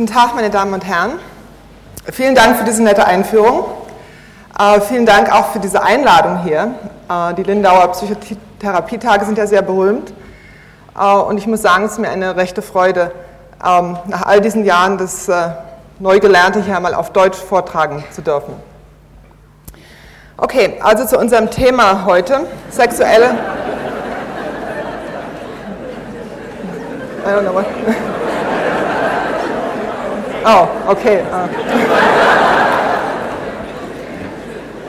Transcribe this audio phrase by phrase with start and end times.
[0.00, 1.18] Guten Tag, meine Damen und Herren.
[2.10, 3.66] Vielen Dank für diese nette Einführung.
[4.58, 6.74] Äh, vielen Dank auch für diese Einladung hier.
[7.10, 10.14] Äh, die Lindauer Psychotherapietage sind ja sehr berühmt.
[10.98, 13.12] Äh, und ich muss sagen, es ist mir eine rechte Freude,
[13.62, 15.50] ähm, nach all diesen Jahren das äh,
[15.98, 18.54] Neugelernte hier einmal auf Deutsch vortragen zu dürfen.
[20.38, 23.32] Okay, also zu unserem Thema heute, sexuelle.
[27.22, 27.66] I don't know what.
[30.44, 31.22] Oh, okay.
[31.32, 31.48] Ah.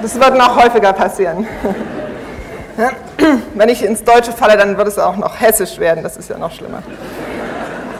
[0.01, 1.47] Das wird noch häufiger passieren.
[3.55, 6.37] Wenn ich ins Deutsche falle, dann wird es auch noch hessisch werden, das ist ja
[6.37, 6.81] noch schlimmer.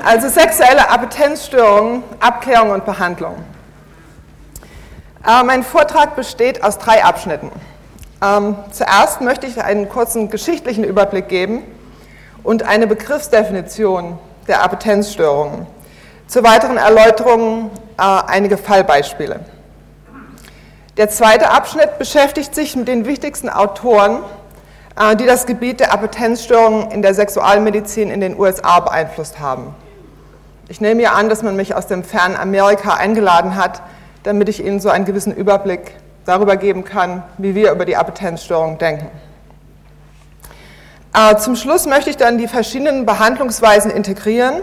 [0.04, 3.36] Also sexuelle Appetenzstörungen, Abklärung und Behandlung.
[5.28, 7.52] Äh, mein Vortrag besteht aus drei Abschnitten.
[8.24, 11.64] Ähm, zuerst möchte ich einen kurzen geschichtlichen Überblick geben
[12.44, 15.68] und eine Begriffsdefinition der Appetenzstörungen.
[16.32, 19.42] Zur weiteren Erläuterung äh, einige Fallbeispiele.
[20.96, 24.20] Der zweite Abschnitt beschäftigt sich mit den wichtigsten Autoren,
[24.98, 29.76] äh, die das Gebiet der Appetenzstörungen in der Sexualmedizin in den USA beeinflusst haben.
[30.70, 33.82] Ich nehme ja an, dass man mich aus dem fernen Amerika eingeladen hat,
[34.24, 38.78] damit ich Ihnen so einen gewissen Überblick darüber geben kann, wie wir über die Appetenzstörung
[38.78, 39.08] denken.
[41.14, 44.62] Äh, zum Schluss möchte ich dann die verschiedenen Behandlungsweisen integrieren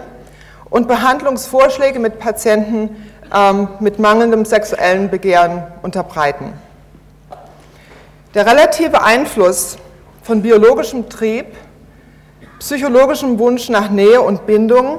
[0.70, 2.97] und Behandlungsvorschläge mit Patienten
[3.34, 6.52] ähm, mit mangelndem sexuellen Begehren unterbreiten.
[8.34, 9.78] Der relative Einfluss
[10.22, 11.46] von biologischem Trieb,
[12.58, 14.98] psychologischem Wunsch nach Nähe und Bindung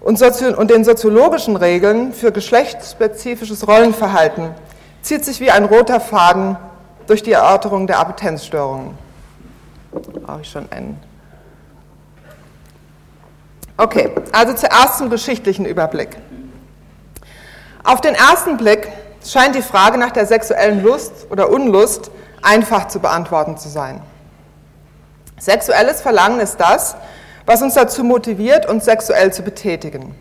[0.00, 4.50] und, und den soziologischen Regeln für geschlechtsspezifisches Rollenverhalten
[5.02, 6.56] zieht sich wie ein roter Faden
[7.06, 8.96] durch die Erörterung der Appetenzstörungen.
[9.90, 10.98] Brauche ich schon einen.
[13.76, 16.16] Okay, also zuerst zum geschichtlichen Überblick.
[17.84, 18.88] Auf den ersten Blick
[19.26, 22.10] scheint die Frage nach der sexuellen Lust oder Unlust
[22.42, 24.00] einfach zu beantworten zu sein.
[25.40, 26.96] Sexuelles Verlangen ist das,
[27.46, 30.14] was uns dazu motiviert, uns sexuell zu betätigen.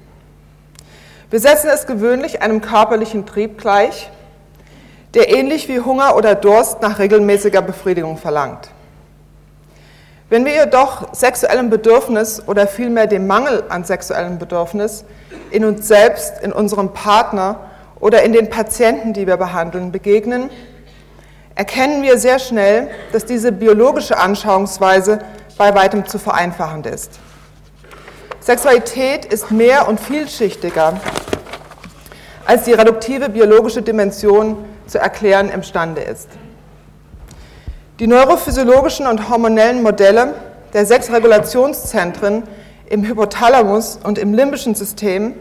[1.30, 4.10] Wir setzen es gewöhnlich einem körperlichen Trieb gleich,
[5.14, 8.70] der ähnlich wie Hunger oder Durst nach regelmäßiger Befriedigung verlangt.
[10.32, 15.04] Wenn wir jedoch sexuellem Bedürfnis oder vielmehr dem Mangel an sexuellem Bedürfnis
[15.50, 17.60] in uns selbst, in unserem Partner
[18.00, 20.50] oder in den Patienten, die wir behandeln, begegnen,
[21.56, 25.20] erkennen wir sehr schnell, dass diese biologische Anschauungsweise
[25.58, 27.20] bei weitem zu vereinfachend ist.
[28.40, 30.94] Sexualität ist mehr und vielschichtiger,
[32.46, 36.30] als die reduktive biologische Dimension zu erklären imstande ist.
[38.02, 40.34] Die neurophysiologischen und hormonellen Modelle
[40.74, 42.42] der sechs Regulationszentren
[42.88, 45.36] im Hypothalamus und im limbischen System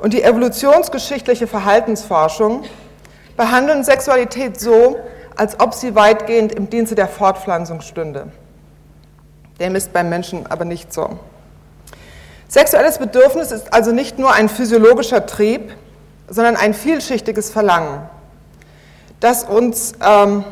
[0.00, 2.64] und die evolutionsgeschichtliche Verhaltensforschung
[3.36, 4.96] behandeln Sexualität so,
[5.36, 8.32] als ob sie weitgehend im Dienste der Fortpflanzung stünde.
[9.60, 11.18] Dem ist beim Menschen aber nicht so.
[12.48, 15.74] Sexuelles Bedürfnis ist also nicht nur ein physiologischer Trieb,
[16.30, 18.08] sondern ein vielschichtiges Verlangen,
[19.20, 20.44] das uns, ähm,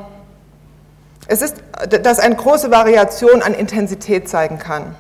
[1.28, 1.56] es ist,
[2.03, 4.94] das eine große Variation an Intensität zeigen kann.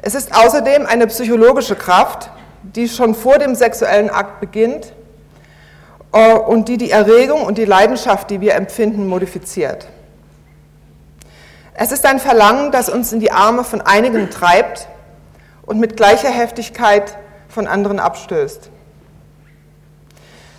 [0.00, 2.30] Es ist außerdem eine psychologische Kraft,
[2.62, 4.92] die schon vor dem sexuellen Akt beginnt
[6.12, 9.86] äh, und die die Erregung und die Leidenschaft, die wir empfinden, modifiziert.
[11.74, 14.88] Es ist ein Verlangen, das uns in die Arme von einigen treibt
[15.66, 17.18] und mit gleicher Heftigkeit
[17.48, 18.70] von anderen abstößt.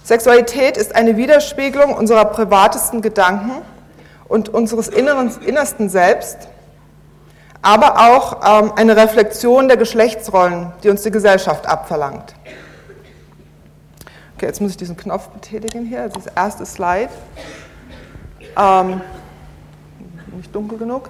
[0.04, 3.64] Sexualität ist eine Widerspiegelung unserer privatesten Gedanken
[4.28, 6.50] und unseres inneren, innersten Selbst,
[7.62, 12.34] aber auch ähm, eine Reflexion der Geschlechtsrollen, die uns die Gesellschaft abverlangt.
[14.36, 17.10] Okay, jetzt muss ich diesen Knopf betätigen hier, das erste Slide.
[18.56, 19.02] Ähm,
[20.36, 21.10] nicht dunkel genug.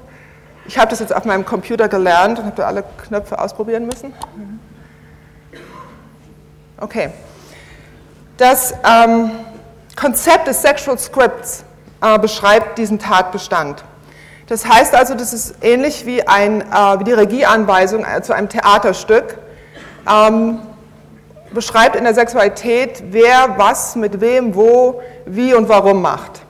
[0.65, 4.13] Ich habe das jetzt auf meinem Computer gelernt und habe alle Knöpfe ausprobieren müssen.
[6.79, 7.09] Okay.
[8.37, 9.31] Das ähm,
[9.95, 11.63] Konzept des Sexual Scripts
[12.01, 13.83] äh, beschreibt diesen Tatbestand.
[14.47, 18.49] Das heißt also, das ist ähnlich wie, ein, äh, wie die Regieanweisung äh, zu einem
[18.49, 19.37] Theaterstück.
[20.09, 20.59] Ähm,
[21.51, 26.41] beschreibt in der Sexualität, wer was mit wem, wo, wie und warum macht.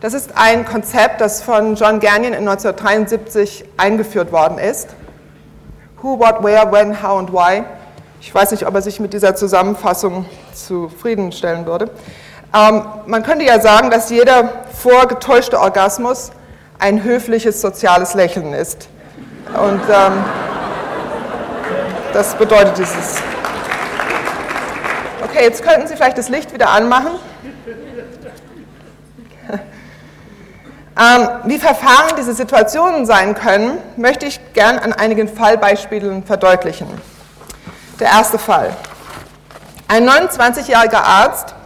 [0.00, 4.90] Das ist ein Konzept, das von John Gagnon in 1973 eingeführt worden ist.
[6.02, 7.64] Who, what, where, when, how und why.
[8.20, 11.90] Ich weiß nicht, ob er sich mit dieser Zusammenfassung zufriedenstellen würde.
[12.54, 14.48] Ähm, man könnte ja sagen, dass jeder
[14.80, 16.30] vorgetäuschte Orgasmus
[16.78, 18.88] ein höfliches soziales Lächeln ist.
[19.48, 20.24] Und ähm,
[22.12, 23.16] das bedeutet dieses.
[25.24, 27.10] Okay, jetzt könnten Sie vielleicht das Licht wieder anmachen.
[30.96, 36.86] Ähm, wie verfahren diese Situationen sein können, möchte ich gern an einigen Fallbeispielen verdeutlichen.
[37.98, 38.70] Der erste Fall.
[39.88, 41.56] Ein 29-jähriger Arzt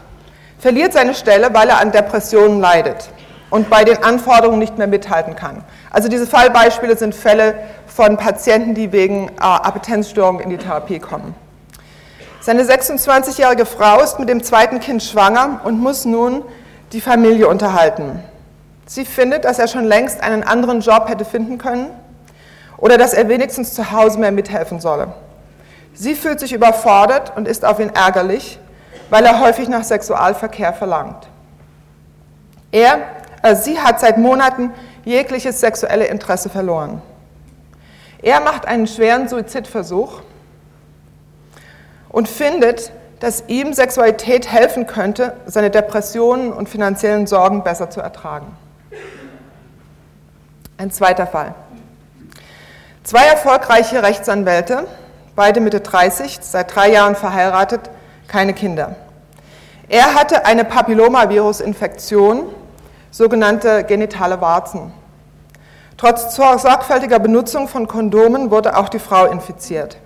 [0.59, 3.09] verliert seine Stelle, weil er an Depressionen leidet
[3.51, 5.65] und bei den Anforderungen nicht mehr mithalten kann.
[5.91, 7.55] Also diese Fallbeispiele sind Fälle
[7.87, 11.35] von Patienten, die wegen äh, Appetenzstörungen in die Therapie kommen.
[12.41, 16.43] Seine 26-jährige Frau ist mit dem zweiten Kind schwanger und muss nun
[16.93, 18.23] die Familie unterhalten.
[18.87, 21.91] Sie findet, dass er schon längst einen anderen Job hätte finden können
[22.79, 25.09] oder dass er wenigstens zu Hause mehr mithelfen solle.
[25.93, 28.59] Sie fühlt sich überfordert und ist auf ihn ärgerlich,
[29.11, 31.29] weil er häufig nach Sexualverkehr verlangt.
[32.71, 32.99] Er,
[33.43, 34.73] äh, sie hat seit Monaten
[35.05, 37.01] jegliches sexuelle Interesse verloren.
[38.21, 40.21] Er macht einen schweren Suizidversuch
[42.09, 48.57] und findet, dass ihm Sexualität helfen könnte, seine Depressionen und finanziellen Sorgen besser zu ertragen.
[50.77, 51.55] Ein zweiter Fall.
[53.03, 54.87] Zwei erfolgreiche Rechtsanwälte,
[55.35, 57.91] beide Mitte 30, seit drei Jahren verheiratet,
[58.29, 58.95] keine Kinder.
[59.89, 62.45] Er hatte eine Papillomavirus-Infektion,
[63.11, 64.93] sogenannte genitale Warzen.
[65.97, 69.99] Trotz sorgfältiger Benutzung von Kondomen wurde auch die Frau infiziert.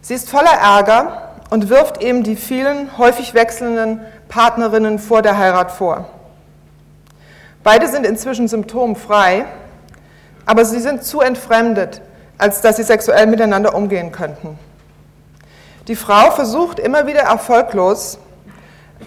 [0.00, 5.70] Sie ist voller Ärger und wirft ihm die vielen häufig wechselnden Partnerinnen vor der Heirat
[5.70, 6.06] vor.
[7.62, 9.44] Beide sind inzwischen symptomfrei,
[10.46, 12.00] aber sie sind zu entfremdet,
[12.38, 14.58] als dass sie sexuell miteinander umgehen könnten.
[15.88, 18.18] Die Frau versucht immer wieder erfolglos,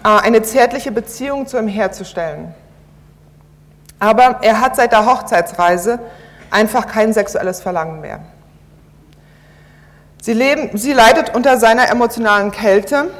[0.04, 2.54] äh, eine zärtliche Beziehung zu ihm herzustellen.
[3.98, 6.00] Aber er hat seit der Hochzeitsreise
[6.50, 8.20] einfach kein sexuelles Verlangen mehr.
[10.20, 13.10] Sie, leben, sie leidet unter seiner emotionalen Kälte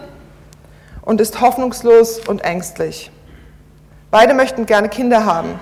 [1.03, 3.11] und ist hoffnungslos und ängstlich.
[4.11, 5.59] Beide möchten gerne Kinder haben.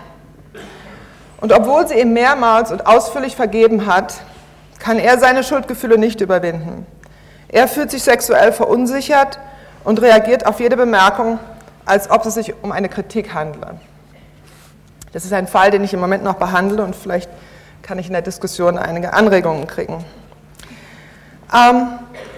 [1.41, 4.15] Und obwohl sie ihm mehrmals und ausführlich vergeben hat,
[4.79, 6.87] kann er seine Schuldgefühle nicht überwinden.
[7.55, 9.39] Er fühlt sich sexuell verunsichert
[9.85, 11.39] und reagiert auf jede Bemerkung,
[11.85, 13.77] als ob es sich um eine Kritik handle.
[15.13, 17.31] Das ist ein Fall, den ich im Moment noch behandle und vielleicht
[17.81, 20.05] kann ich in der Diskussion einige Anregungen kriegen.
[21.55, 21.91] Ähm,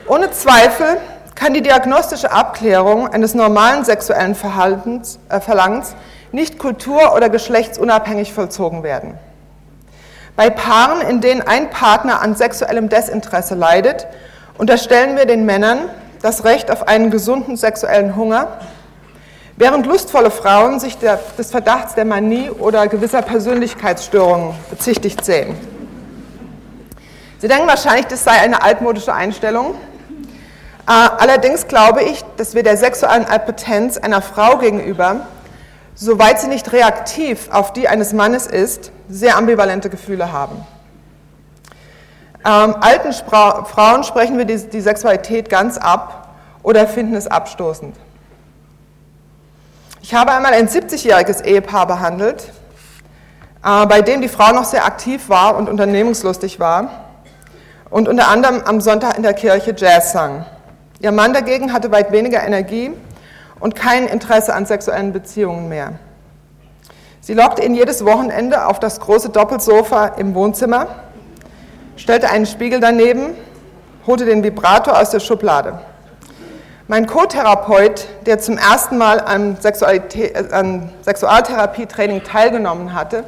[0.06, 0.98] ohne Zweifel
[1.34, 5.94] kann die diagnostische Abklärung eines normalen sexuellen Verhaltens, äh, Verlangens
[6.30, 9.14] nicht kultur- oder geschlechtsunabhängig vollzogen werden.
[10.36, 14.06] Bei Paaren, in denen ein Partner an sexuellem Desinteresse leidet,
[14.58, 15.88] unterstellen wir den Männern
[16.22, 18.58] das Recht auf einen gesunden sexuellen Hunger,
[19.56, 25.56] während lustvolle Frauen sich der, des Verdachts der Manie oder gewisser Persönlichkeitsstörungen bezichtigt sehen.
[27.38, 29.74] Sie denken wahrscheinlich, das sei eine altmodische Einstellung,
[30.88, 35.26] äh, allerdings glaube ich, dass wir der sexuellen Impotenz einer Frau gegenüber,
[35.94, 40.64] soweit sie nicht reaktiv auf die eines Mannes ist, sehr ambivalente Gefühle haben.
[42.46, 46.28] Ähm, alten Spra Frauen sprechen wir die, die Sexualität ganz ab
[46.62, 47.96] oder finden es abstoßend.
[50.00, 52.52] Ich habe einmal ein 70-jähriges Ehepaar behandelt,
[53.64, 57.06] äh, bei dem die Frau noch sehr aktiv war und unternehmungslustig war
[57.90, 60.46] und unter anderem am Sonntag in der Kirche Jazz sang.
[61.00, 62.92] Ihr Mann dagegen hatte weit weniger Energie
[63.58, 65.94] und kein Interesse an sexuellen Beziehungen mehr.
[67.20, 70.86] Sie lockte ihn jedes Wochenende auf das große Doppelsofa im Wohnzimmer,
[71.96, 73.34] stellte einen Spiegel daneben,
[74.06, 75.78] holte den Vibrator aus der Schublade.
[76.88, 79.56] Mein Co-Therapeut, der zum ersten Mal am,
[80.52, 83.24] am Sexualtherapietraining teilgenommen hatte,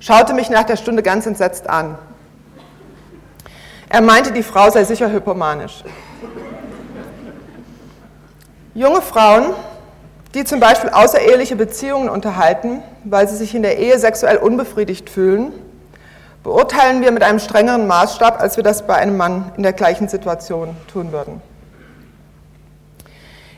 [0.00, 1.96] schaute mich nach der Stunde ganz entsetzt an.
[3.88, 5.82] Er meinte, die Frau sei sicher hypomanisch.
[8.74, 9.54] Junge Frauen,
[10.34, 15.52] die zum Beispiel außereheliche Beziehungen unterhalten, weil sie sich in der Ehe sexuell unbefriedigt fühlen,
[16.42, 20.08] beurteilen wir mit einem strengeren Maßstab, als wir das bei einem Mann in der gleichen
[20.08, 21.42] Situation tun würden.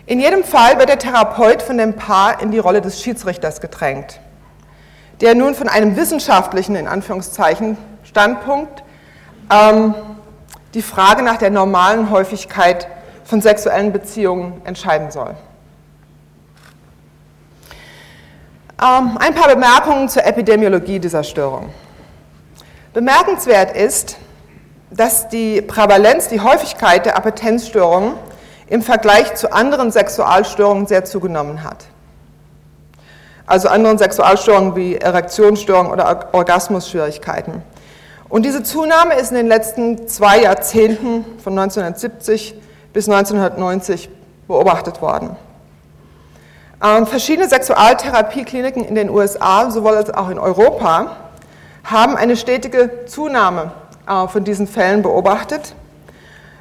[0.07, 4.19] In jedem Fall wird der Therapeut von dem Paar in die Rolle des Schiedsrichters gedrängt,
[5.21, 8.83] der nun von einem wissenschaftlichen, in Anführungszeichen, Standpunkt
[9.51, 9.95] ähm,
[10.75, 12.89] die Frage nach der normalen Häufigkeit
[13.25, 15.35] von sexuellen Beziehungen entscheiden soll.
[18.83, 21.73] Ähm, ein paar Bemerkungen zur Epidemiologie dieser Störung.
[22.93, 24.19] Bemerkenswert ist,
[24.91, 28.15] dass die Prävalenz, die Häufigkeit der Appetenzstörungen
[28.67, 31.87] im Vergleich zu anderen Sexualstörungen sehr zugenommen hat.
[33.47, 37.63] Also anderen Sexualstörungen wie Erektionsstörungen oder Orgasmusschwierigkeiten.
[38.29, 42.55] Und diese Zunahme ist in den letzten zwei Jahrzehnten von 1970
[42.93, 44.11] bis 1990
[44.47, 45.37] beobachtet worden.
[46.85, 51.17] Ähm, verschiedene Sexualtherapiekliniken in den USA, sowohl als auch in Europa,
[51.85, 53.73] haben eine stetige Zunahme
[54.07, 55.75] äh, von diesen Fällen beobachtet,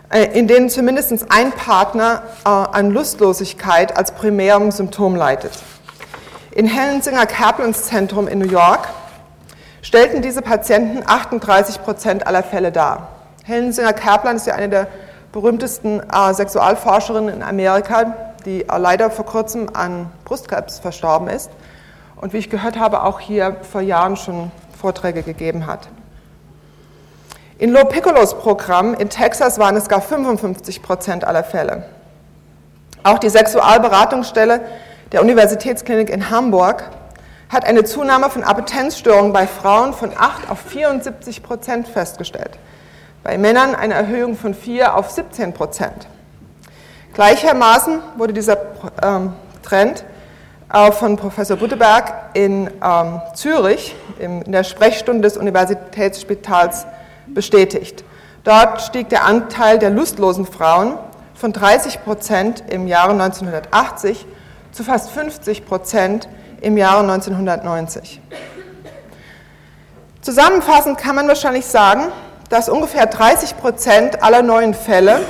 [0.10, 5.52] äh, in denen zumindest ein Partner äh, an Lustlosigkeit als primärem Symptom leidet.
[6.52, 8.90] In Hellensinger Kaplan's Zentrum in New York
[9.82, 13.08] stellten diese Patienten 38 Prozent aller Fälle dar.
[13.44, 14.88] Hellensinger Kaplan ist ja eine der
[15.32, 16.02] berühmtesten
[16.34, 21.50] Sexualforscherinnen in Amerika, die leider vor kurzem an Brustkrebs verstorben ist
[22.18, 24.52] und wie ich gehört habe, auch hier vor Jahren schon
[24.82, 25.88] Vorträge gegeben hat.
[27.60, 31.86] In Lo Piccolos Programm in Texas waren es gar 55 Prozent aller Fälle.
[33.04, 34.62] Auch die Sexualberatungsstelle
[35.12, 36.90] der Universitätsklinik in Hamburg
[37.50, 42.58] hat eine Zunahme von Appetenzstörungen bei Frauen von 8 auf 74 Prozent festgestellt.
[43.24, 46.08] Bei Männern eine Erhöhung von 4 auf 17 Prozent.
[47.14, 48.58] Gleichermaßen wurde dieser
[49.04, 50.04] ähm, Trend
[50.94, 56.86] von Professor Butteberg in ähm, Zürich in der Sprechstunde des Universitätsspitals
[57.28, 58.06] bestätigt.
[58.46, 60.94] Dort stieg der Anteil der lustlosen Frauen
[61.34, 64.26] von 30 Prozent im Jahre 1980
[64.72, 66.30] zu fast 50 Prozent
[66.62, 68.22] im Jahre 1990.
[70.22, 72.04] Zusammenfassend kann man wahrscheinlich sagen,
[72.50, 75.22] dass ungefähr 30 Prozent aller neuen Fälle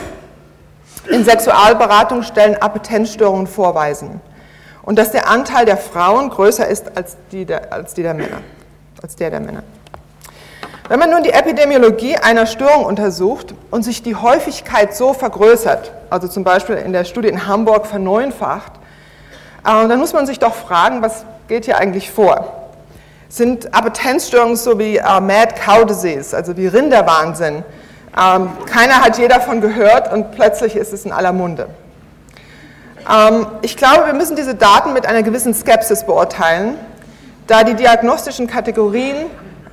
[1.09, 4.21] in Sexualberatungsstellen Appetenzstörungen vorweisen
[4.83, 8.41] und dass der Anteil der Frauen größer ist als, die der, als, die der Männer,
[9.01, 9.63] als der der Männer.
[10.89, 16.27] Wenn man nun die Epidemiologie einer Störung untersucht und sich die Häufigkeit so vergrößert, also
[16.27, 18.73] zum Beispiel in der Studie in Hamburg verneunfacht,
[19.63, 22.67] äh, dann muss man sich doch fragen, was geht hier eigentlich vor?
[23.29, 27.63] Sind Appetenzstörungen so wie äh, Mad Cow Disease, also wie Rinderwahnsinn?
[28.17, 31.67] Ähm, keiner hat je davon gehört und plötzlich ist es in aller Munde.
[33.09, 36.75] Ähm, ich glaube, wir müssen diese Daten mit einer gewissen Skepsis beurteilen,
[37.47, 39.27] da die diagnostischen Kategorien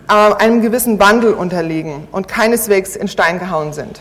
[0.08, 4.00] äh, einem gewissen Wandel unterliegen und keineswegs in Stein gehauen sind.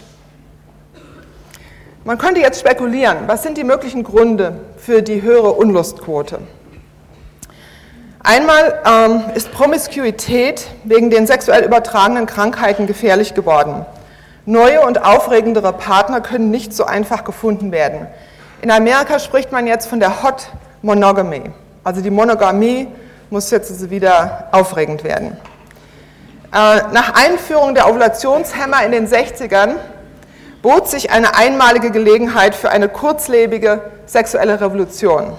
[2.03, 6.39] Man könnte jetzt spekulieren, was sind die möglichen Gründe für die höhere Unlustquote?
[8.24, 13.86] Einmal ähm, ist Promiskuität wegen den sexuell übertragenen Krankheiten gefährlich geworden.
[14.46, 18.07] Neue und aufregendere Partner können nicht so einfach gefunden werden.
[18.61, 20.49] In Amerika spricht man jetzt von der Hot
[20.81, 21.51] Monogamy.
[21.83, 22.87] Also die Monogamie
[23.29, 25.37] muss jetzt wieder aufregend werden.
[26.51, 29.75] Äh, nach Einführung der Ovulationshemmer in den 60ern
[30.61, 35.33] bot sich eine einmalige Gelegenheit für eine kurzlebige sexuelle Revolution.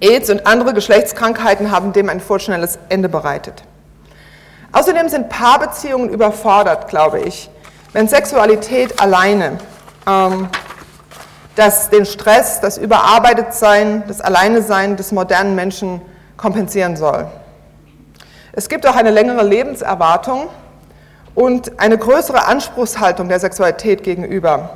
[0.00, 3.64] AIDS und andere Geschlechtskrankheiten haben dem ein vorschnelles Ende bereitet.
[4.72, 7.50] Außerdem sind Paarbeziehungen überfordert, glaube ich,
[7.92, 9.58] wenn Sexualität alleine
[10.06, 10.48] ähm,
[11.58, 16.00] das, den Stress, das Überarbeitetsein, das Alleinesein des modernen Menschen
[16.36, 17.26] kompensieren soll.
[18.52, 20.48] Es gibt auch eine längere Lebenserwartung
[21.34, 24.70] und eine größere Anspruchshaltung der Sexualität gegenüber.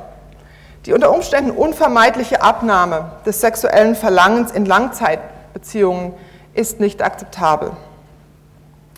[0.85, 6.13] Die unter Umständen unvermeidliche Abnahme des sexuellen Verlangens in Langzeitbeziehungen
[6.53, 7.71] ist nicht akzeptabel.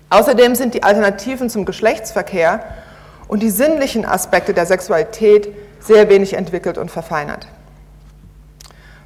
[0.09, 2.63] Außerdem sind die Alternativen zum Geschlechtsverkehr
[3.27, 7.47] und die sinnlichen Aspekte der Sexualität sehr wenig entwickelt und verfeinert.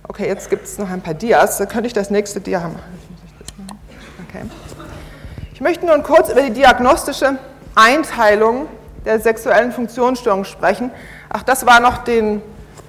[0.10, 1.60] Okay, jetzt gibt es noch ein paar Dias.
[1.60, 2.82] Da könnte ich das nächste Dia machen.
[4.28, 4.44] Okay.
[5.54, 7.38] Ich möchte nun kurz über die diagnostische
[7.76, 8.68] Einteilung
[9.06, 10.90] der sexuellen Funktionsstörung sprechen.
[11.30, 12.42] Ach, das war noch den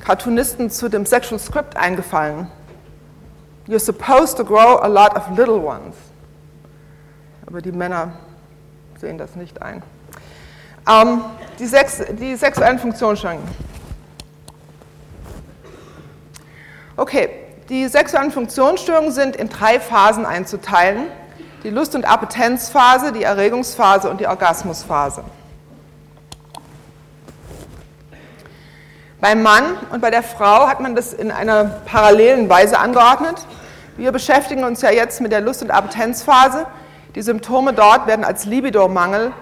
[0.03, 2.47] Cartoonisten zu dem Sexual Script eingefallen.
[3.69, 5.95] You're supposed to grow a lot of little ones.
[7.47, 8.13] Aber die Männer
[8.99, 9.83] sehen das nicht ein.
[10.89, 11.21] Ähm,
[11.59, 13.45] die, Sex, die sexuellen Funktionsstörungen.
[17.01, 17.31] Okay,
[17.71, 21.07] die sexuellen Funktionsstörungen sind in drei Phasen einzuteilen
[21.63, 25.25] die Lust- und Appetenzphase, die Erregungsphase und die Orgasmusphase.
[29.19, 33.47] Beim Mann und bei der Frau hat man das in einer parallelen Weise angeordnet.
[33.97, 36.67] Wir beschäftigen uns ja jetzt mit der Lust- und Appetenzphase.
[37.15, 39.33] Die Symptome dort werden als Libidomangel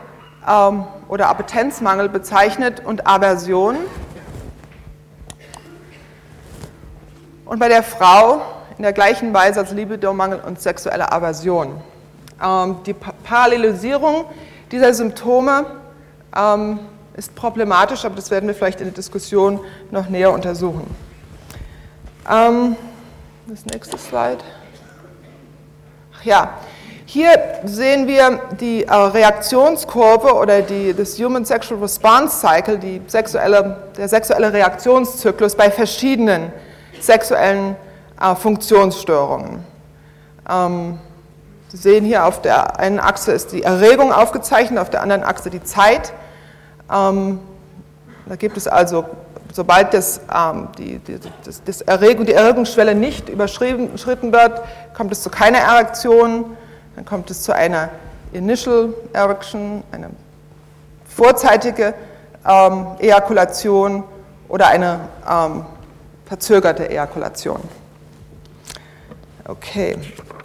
[0.49, 3.79] ähm, oder Appetenzmangel bezeichnet und Aversion.
[7.49, 8.43] Und bei der Frau
[8.77, 11.81] in der gleichen Weise als Libidomangel und sexuelle Aversion.
[12.45, 14.27] Ähm, die Parallelisierung
[14.71, 15.65] dieser Symptome
[16.37, 16.79] ähm,
[17.15, 20.95] ist problematisch, aber das werden wir vielleicht in der Diskussion noch näher untersuchen.
[22.31, 22.77] Ähm,
[23.47, 24.39] das nächste Slide.
[26.15, 26.53] Ach ja,
[27.07, 27.31] Hier
[27.65, 34.07] sehen wir die äh, Reaktionskurve oder die, das Human Sexual Response Cycle, die sexuelle, der
[34.07, 36.53] sexuelle Reaktionszyklus bei verschiedenen
[37.05, 37.77] sexuellen
[38.21, 39.65] äh, Funktionsstörungen.
[40.49, 40.99] Ähm,
[41.71, 45.51] Sie sehen hier auf der einen Achse ist die Erregung aufgezeichnet, auf der anderen Achse
[45.51, 46.15] die Zeit.
[46.91, 47.41] Ähm,
[48.27, 49.05] da gibt es also,
[49.53, 54.63] sobald das, ähm, die, die, das, das Erregung, die Erregungsschwelle nicht überschritten wird,
[54.97, 56.57] kommt es zu keiner Erektion,
[56.97, 57.91] dann kommt es zu einer
[58.33, 60.09] Initial Erection, eine
[61.07, 61.93] vorzeitige
[62.47, 64.05] ähm, Ejakulation
[64.49, 65.01] oder eine
[65.31, 65.67] ähm,
[66.29, 67.61] verzögerte Ejakulation.
[69.47, 69.97] Okay,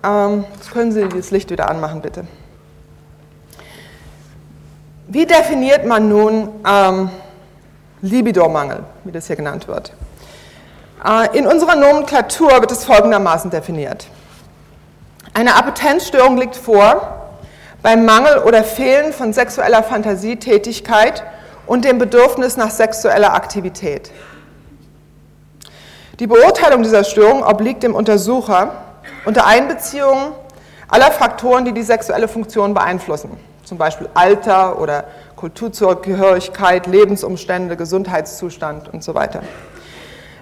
[0.01, 2.25] ähm, können Sie das Licht wieder anmachen, bitte.
[5.07, 7.09] Wie definiert man nun ähm,
[8.01, 9.91] Libidomangel, wie das hier genannt wird?
[11.05, 14.07] Äh, in unserer Nomenklatur wird es folgendermaßen definiert.
[15.33, 17.29] Eine Appetenzstörung liegt vor
[17.81, 21.23] beim Mangel oder Fehlen von sexueller Fantasietätigkeit
[21.65, 24.11] und dem Bedürfnis nach sexueller Aktivität.
[26.19, 28.83] Die Beurteilung dieser Störung obliegt dem Untersucher
[29.25, 30.33] unter Einbeziehung
[30.87, 33.31] aller Faktoren, die die sexuelle Funktion beeinflussen,
[33.63, 35.05] zum Beispiel Alter oder
[35.35, 39.41] Kulturzugehörigkeit, Lebensumstände, Gesundheitszustand und so weiter.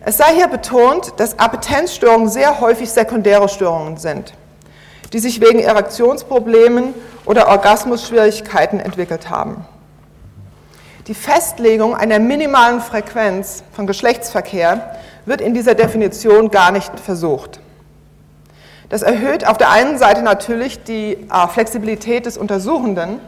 [0.03, 4.33] Es sei hier betont, dass Appetenzstörungen sehr häufig sekundäre Störungen sind,
[5.13, 9.65] die sich wegen Erektionsproblemen oder Orgasmusschwierigkeiten entwickelt haben.
[11.07, 17.59] Die Festlegung einer minimalen Frequenz von Geschlechtsverkehr wird in dieser Definition gar nicht versucht.
[18.89, 23.19] Das erhöht auf der einen Seite natürlich die äh, Flexibilität des Untersuchenden,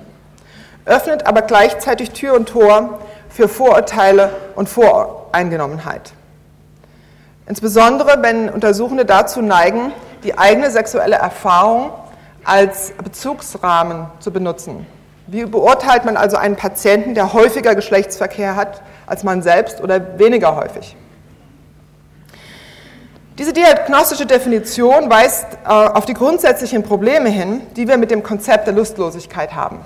[0.85, 6.13] öffnet aber gleichzeitig Tür und Tor für Vorurteile und Voreingenommenheit.
[7.47, 11.91] Insbesondere wenn Untersuchende dazu neigen, die eigene sexuelle Erfahrung
[12.43, 14.85] als Bezugsrahmen zu benutzen.
[15.27, 20.55] Wie beurteilt man also einen Patienten, der häufiger Geschlechtsverkehr hat als man selbst oder weniger
[20.55, 20.97] häufig?
[23.39, 28.67] Diese diagnostische Definition weist äh, auf die grundsätzlichen Probleme hin, die wir mit dem Konzept
[28.67, 29.79] der Lustlosigkeit haben.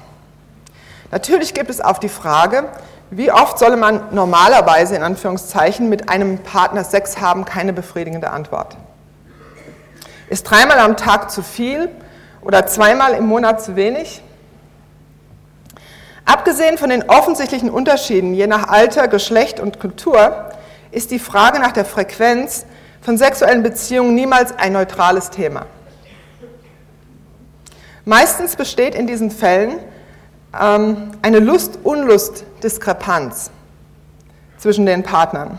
[1.11, 2.65] Natürlich gibt es auch die Frage,
[3.09, 8.75] wie oft solle man normalerweise in Anführungszeichen mit einem Partner Sex haben, keine befriedigende Antwort.
[10.29, 11.87] Ist dreimal am Tag zu viel
[12.41, 14.21] oder zweimal im Monat zu wenig?
[16.25, 20.49] Abgesehen von den offensichtlichen Unterschieden je nach Alter, Geschlecht und Kultur
[20.91, 22.65] ist die Frage nach der Frequenz
[23.07, 25.65] von sexuellen Beziehungen niemals ein neutrales Thema.
[28.03, 29.79] Meistens besteht in diesen Fällen
[30.59, 33.49] ähm, eine Lust-Unlust-Diskrepanz
[34.57, 35.57] zwischen den Partnern.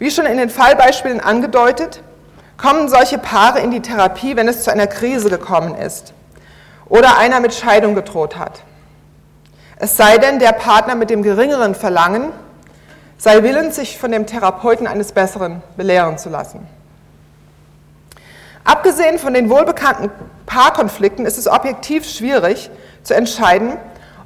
[0.00, 2.02] Wie schon in den Fallbeispielen angedeutet,
[2.56, 6.12] kommen solche Paare in die Therapie, wenn es zu einer Krise gekommen ist
[6.88, 8.64] oder einer mit Scheidung gedroht hat.
[9.76, 12.32] Es sei denn, der Partner mit dem geringeren Verlangen
[13.18, 16.66] sei willens, sich von dem Therapeuten eines Besseren belehren zu lassen.
[18.64, 20.10] Abgesehen von den wohlbekannten
[20.46, 22.70] Paarkonflikten ist es objektiv schwierig
[23.02, 23.74] zu entscheiden,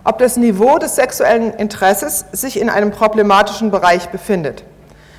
[0.04, 4.64] ob das Niveau des sexuellen Interesses sich in einem problematischen Bereich befindet.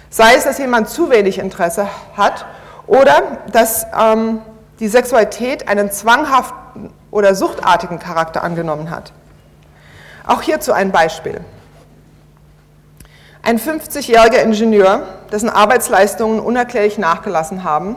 [0.10, 2.46] Sei es, dass jemand zu wenig Interesse hat
[2.88, 4.42] oder dass ähm,
[4.80, 9.12] die Sexualität einen zwanghaften oder suchtartigen Charakter angenommen hat.
[10.26, 11.42] Auch hierzu ein Beispiel.
[13.50, 17.96] Ein 50-jähriger Ingenieur, dessen Arbeitsleistungen unerklärlich nachgelassen haben,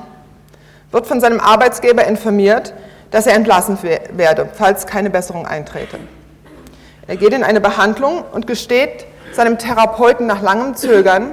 [0.90, 2.72] wird von seinem Arbeitsgeber informiert,
[3.10, 5.98] dass er entlassen werde, falls keine Besserung eintrete.
[7.06, 11.32] Er geht in eine Behandlung und gesteht seinem Therapeuten nach langem Zögern,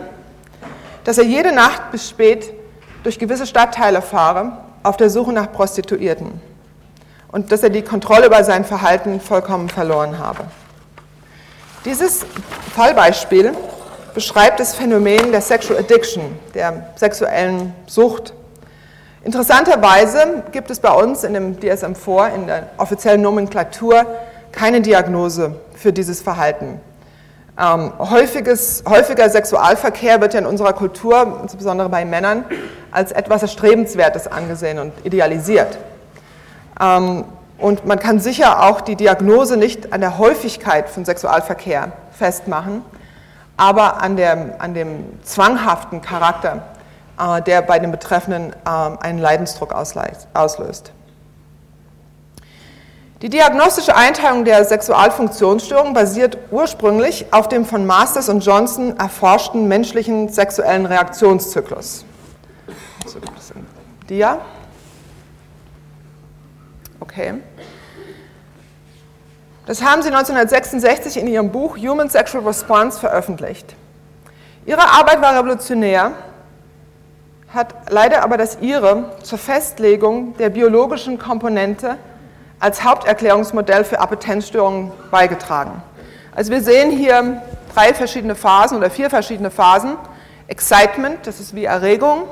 [1.05, 2.53] dass er jede Nacht bis spät
[3.03, 4.51] durch gewisse Stadtteile fahre,
[4.84, 6.41] auf der Suche nach Prostituierten
[7.32, 10.43] und dass er die Kontrolle über sein Verhalten vollkommen verloren habe.
[11.86, 12.25] Dieses
[12.75, 13.53] Fallbeispiel
[14.13, 18.33] beschreibt das Phänomen der Sexual Addiction, der sexuellen Sucht.
[19.23, 24.05] Interessanterweise gibt es bei uns in dem DSM-4, in der offiziellen Nomenklatur,
[24.51, 26.79] keine Diagnose für dieses Verhalten.
[27.59, 32.45] Ähm, häufiges, häufiger Sexualverkehr wird ja in unserer Kultur, insbesondere bei Männern,
[32.91, 35.77] als etwas Erstrebenswertes angesehen und idealisiert.
[36.79, 37.25] Ähm,
[37.57, 42.83] und man kann sicher auch die Diagnose nicht an der Häufigkeit von Sexualverkehr festmachen,
[43.59, 46.63] aber an, der, an dem zwanghaften Charakter,
[47.19, 50.93] äh, der bei den Betreffenden äh, einen Leidensdruck auslöst.
[53.21, 60.29] Die diagnostische Einteilung der Sexualfunktionsstörung basiert ursprünglich auf dem von Masters und Johnson erforschten menschlichen
[60.29, 62.05] sexuellen Reaktionszyklus.
[64.07, 64.39] Dia.
[67.01, 67.33] Okay.
[69.69, 73.75] Das haben sie 1966 in ihrem Buch Human Sexual Response veröffentlicht.
[74.65, 76.13] Ihre Arbeit war revolutionär,
[77.53, 81.97] hat leider aber das ihre zur Festlegung der biologischen Komponente
[82.60, 85.84] als Haupterklärungsmodell für Appetenzstörungen beigetragen.
[86.36, 87.39] Also wir sehen hier
[87.75, 89.97] drei verschiedene Phasen oder vier verschiedene Phasen.
[90.47, 92.23] Excitement, das ist wie Erregung,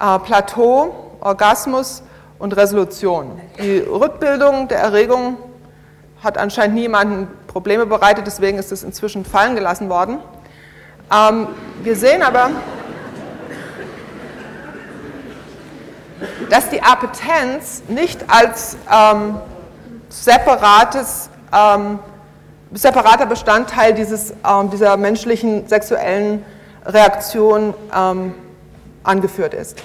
[0.00, 2.04] äh, Plateau, Orgasmus
[2.38, 3.40] und Resolution.
[3.58, 5.38] Die Rückbildung der Erregung
[6.26, 10.18] hat anscheinend niemanden Probleme bereitet, deswegen ist es inzwischen fallen gelassen worden.
[11.10, 11.46] Ähm,
[11.82, 12.50] wir sehen aber,
[16.50, 19.36] dass die Appetenz nicht als ähm,
[20.08, 22.00] separates, ähm,
[22.72, 26.44] separater Bestandteil dieses, ähm, dieser menschlichen sexuellen
[26.84, 28.34] Reaktion ähm,
[29.04, 29.78] angeführt ist.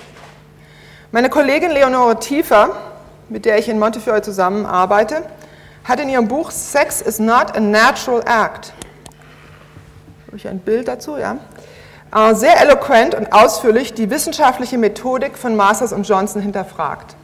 [1.12, 2.69] Meine Kollegin Leonore Tiefer,
[3.30, 5.23] mit der ich in Montefiore zusammenarbeite,
[5.84, 8.74] hat in ihrem Buch Sex is not a natural act.
[10.28, 11.38] Habe ich ein Bild dazu, ja?
[12.13, 17.15] Äh, sehr eloquent und ausführlich die wissenschaftliche Methodik von Masters und Johnson hinterfragt.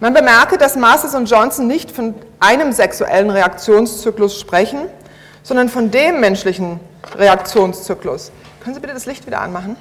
[0.00, 4.88] Man bemerke, dass Masters und Johnson nicht von einem sexuellen Reaktionszyklus sprechen,
[5.44, 6.80] sondern von dem menschlichen
[7.16, 8.32] Reaktionszyklus.
[8.62, 9.76] Können Sie bitte das Licht wieder anmachen?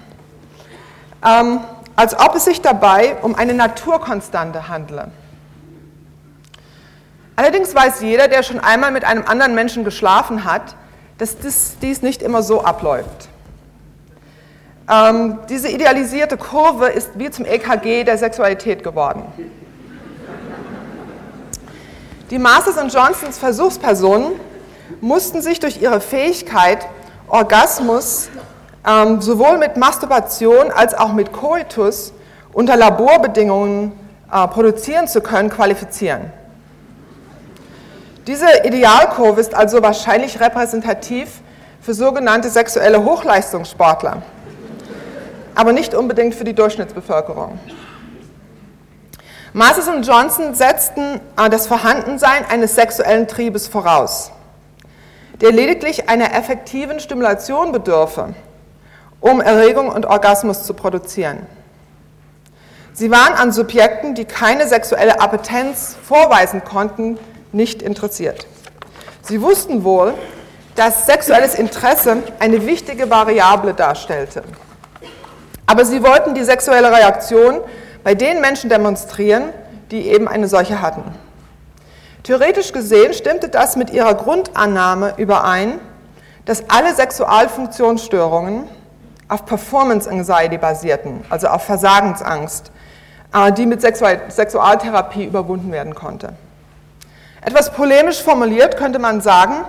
[1.26, 1.62] Ähm,
[1.96, 5.12] als ob es sich dabei um eine Naturkonstante handle.
[7.36, 10.76] Allerdings weiß jeder, der schon einmal mit einem anderen Menschen geschlafen hat,
[11.18, 13.30] dass dies, dies nicht immer so abläuft.
[14.90, 19.24] Ähm, diese idealisierte Kurve ist wie zum EKG der Sexualität geworden.
[22.30, 24.34] Die Masters und Johnsons Versuchspersonen
[25.00, 26.88] mussten sich durch ihre Fähigkeit,
[27.28, 28.30] Orgasmus
[28.86, 32.14] ähm, sowohl mit Masturbation als auch mit Coitus
[32.52, 33.94] unter Laborbedingungen
[34.32, 36.34] äh, produzieren zu können, qualifizieren.
[38.28, 41.42] Diese Idealkurve ist also wahrscheinlich repräsentativ
[41.82, 44.22] für sogenannte sexuelle Hochleistungssportler,
[45.56, 47.60] aber nicht unbedingt für die Durchschnittsbevölkerung.
[49.54, 54.32] Masters und Johnson setzten äh, das Vorhandensein eines sexuellen Triebes voraus,
[55.42, 58.34] der lediglich einer effektiven Stimulation bedürfe
[59.22, 61.46] um Erregung und Orgasmus zu produzieren.
[62.92, 67.18] Sie waren an Subjekten, die keine sexuelle Appetenz vorweisen konnten,
[67.52, 68.48] nicht interessiert.
[69.22, 70.14] Sie wussten wohl,
[70.76, 74.44] dass sexuelles Interesse eine wichtige Variable darstellte.
[75.66, 77.60] Aber sie wollten die sexuelle Reaktion
[78.04, 79.50] bei den Menschen demonstrieren,
[79.92, 81.04] die eben eine solche hatten.
[82.24, 85.80] Theoretisch gesehen stimmte das mit ihrer Grundannahme überein,
[86.46, 88.64] dass alle Sexualfunktionsstörungen
[89.28, 92.72] auf Performance Anxiety basierten, also auf Versagensangst,
[93.34, 96.34] äh, die mit Sexualtherapie überwunden werden konnte.
[97.42, 99.66] Etwas polemisch formuliert könnte man sagen,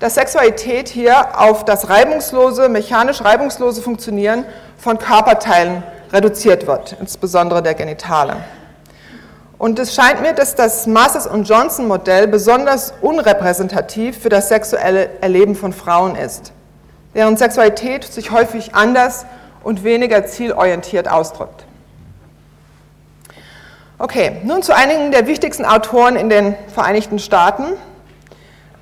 [0.00, 4.44] dass Sexualität hier auf das reibungslose, mechanisch reibungslose Funktionieren
[4.78, 8.36] von Körperteilen reduziert wird, insbesondere der Genitale.
[9.58, 15.08] Und es scheint mir, dass das Masters und Johnson Modell besonders unrepräsentativ für das sexuelle
[15.20, 16.52] Erleben von Frauen ist
[17.14, 19.26] deren Sexualität sich häufig anders
[19.62, 21.64] und weniger zielorientiert ausdrückt.
[24.02, 27.62] Okay, nun zu einigen der wichtigsten Autoren in den Vereinigten Staaten,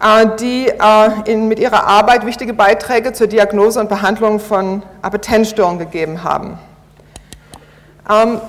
[0.02, 6.24] äh, die äh, mit ihrer Arbeit wichtige Beiträge zur Diagnose und Behandlung von Appetenzstörungen gegeben
[6.24, 6.58] haben.
[8.08, 8.40] Ähm,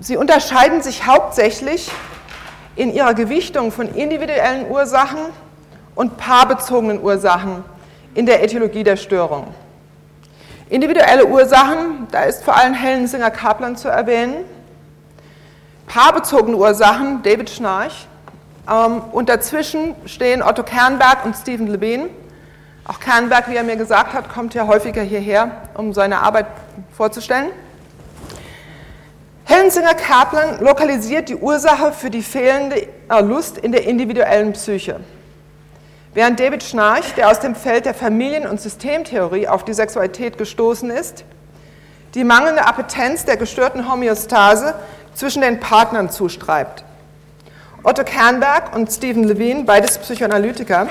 [0.00, 1.90] sie unterscheiden sich hauptsächlich
[2.74, 5.20] in ihrer Gewichtung von individuellen Ursachen
[5.94, 7.64] und paarbezogenen Ursachen
[8.14, 9.48] in der Etiologie der Störung.
[10.70, 14.46] Individuelle Ursachen, da ist vor allem Helen Singer Kaplan zu erwähnen.
[15.88, 18.06] Paarbezogene Ursachen, David Schnarch.
[18.70, 22.10] Ähm, und dazwischen stehen Otto Kernberg und Stephen Levine.
[22.86, 26.46] Auch Kernberg, wie er mir gesagt hat, kommt ja häufiger hierher, um seine Arbeit
[26.96, 27.48] vorzustellen.
[29.44, 32.86] Helen Singer Kaplan lokalisiert die Ursache für die fehlende
[33.22, 35.00] Lust in der individuellen Psyche.
[36.12, 40.90] Während David Schnarch, der aus dem Feld der Familien- und Systemtheorie auf die Sexualität gestoßen
[40.90, 41.24] ist,
[42.14, 44.74] die mangelnde Appetenz der gestörten Homöostase
[45.18, 46.84] zwischen den Partnern zustreibt.
[47.82, 50.86] Otto Kernberg und Stephen Levine, beides Psychoanalytiker,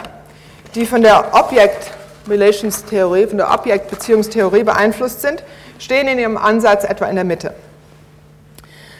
[0.75, 5.43] die von der Object-Relations-Theorie, von der Objektbeziehungstheorie beeinflusst sind,
[5.79, 7.53] stehen in ihrem Ansatz etwa in der Mitte.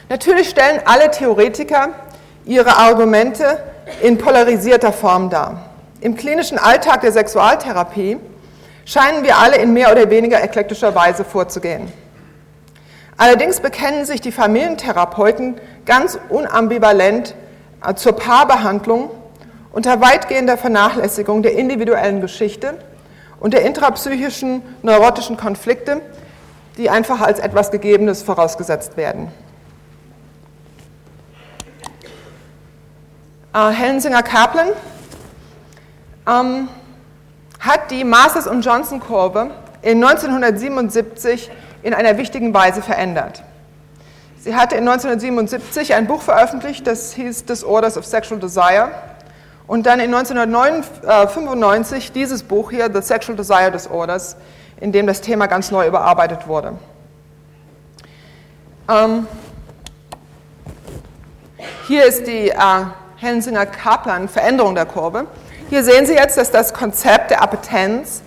[0.08, 1.90] Natürlich stellen alle Theoretiker
[2.46, 3.60] ihre Argumente
[4.02, 5.66] in polarisierter Form dar.
[6.00, 8.18] Im klinischen Alltag der Sexualtherapie
[8.86, 11.92] scheinen wir alle in mehr oder weniger eklektischer Weise vorzugehen.
[13.18, 17.34] Allerdings bekennen sich die Familientherapeuten ganz unambivalent
[17.86, 19.10] äh, zur Paarbehandlung
[19.72, 22.76] unter weitgehender Vernachlässigung der individuellen Geschichte
[23.40, 26.02] und der intrapsychischen neurotischen Konflikte,
[26.78, 29.32] die einfach als etwas Gegebenes vorausgesetzt werden.
[33.54, 34.70] Äh, Hellensinger Kaplan
[36.28, 36.68] ähm,
[37.60, 39.50] hat die Masters- und Johnson-Kurve
[39.82, 41.50] in 1977
[41.84, 43.44] in einer wichtigen Weise verändert.
[44.40, 48.90] Sie hatte in 1977 ein Buch veröffentlicht, das hieß Disorders of Sexual Desire.
[49.68, 54.38] Und dann in 1995 dieses Buch hier, The Sexual Desire Disorders,
[54.80, 56.74] in dem das Thema ganz neu überarbeitet wurde.
[58.90, 59.28] Ähm,
[61.88, 62.56] hier ist die äh,
[63.18, 65.26] Hellensinger-Kaplan-Veränderung der Kurve.
[65.70, 68.22] Hier sehen Sie jetzt, dass das Konzept der Appetenz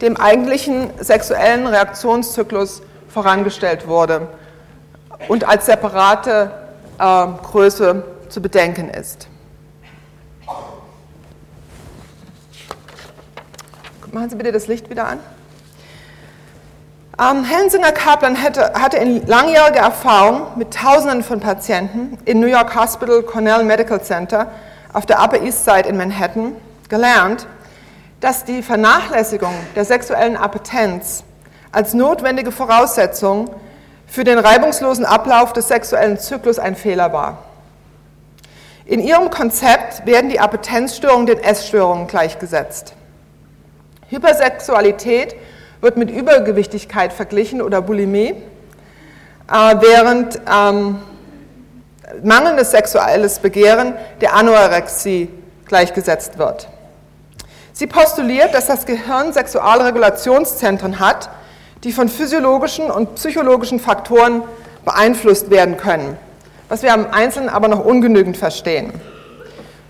[0.00, 2.82] dem eigentlichen sexuellen Reaktionszyklus
[3.14, 4.26] vorangestellt wurde
[5.28, 6.50] und als separate
[6.98, 9.28] äh, Größe zu bedenken ist.
[14.12, 15.18] Machen Sie bitte das Licht wieder an.
[17.18, 22.74] Ähm, Hellensinger Kaplan hatte, hatte in langjähriger Erfahrung mit Tausenden von Patienten in New York
[22.74, 24.50] Hospital Cornell Medical Center
[24.92, 26.56] auf der Upper East Side in Manhattan
[26.88, 27.46] gelernt,
[28.20, 31.22] dass die Vernachlässigung der sexuellen Appetenz
[31.74, 33.50] als notwendige Voraussetzung
[34.06, 37.38] für den reibungslosen Ablauf des sexuellen Zyklus ein Fehler war.
[38.86, 42.94] In ihrem Konzept werden die Appetenzstörungen den Essstörungen gleichgesetzt.
[44.08, 45.34] Hypersexualität
[45.80, 48.34] wird mit Übergewichtigkeit verglichen oder Bulimie,
[49.50, 51.00] äh, während ähm,
[52.22, 55.30] mangelndes sexuelles Begehren der Anorexie
[55.66, 56.68] gleichgesetzt wird.
[57.72, 61.28] Sie postuliert, dass das Gehirn Sexualregulationszentren hat,
[61.84, 64.42] die von physiologischen und psychologischen Faktoren
[64.84, 66.16] beeinflusst werden können,
[66.68, 68.92] was wir am Einzelnen aber noch ungenügend verstehen.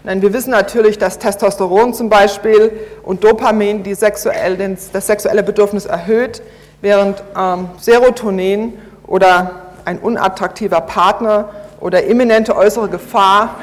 [0.05, 2.73] Denn wir wissen natürlich, dass Testosteron zum Beispiel
[3.05, 6.43] und Dopamin die sexuell, das sexuelle Bedürfnis erhöht,
[6.83, 8.75] während ähm, Serotonin
[9.07, 11.49] oder ein unattraktiver Partner
[11.81, 13.57] oder imminente äußere Gefahr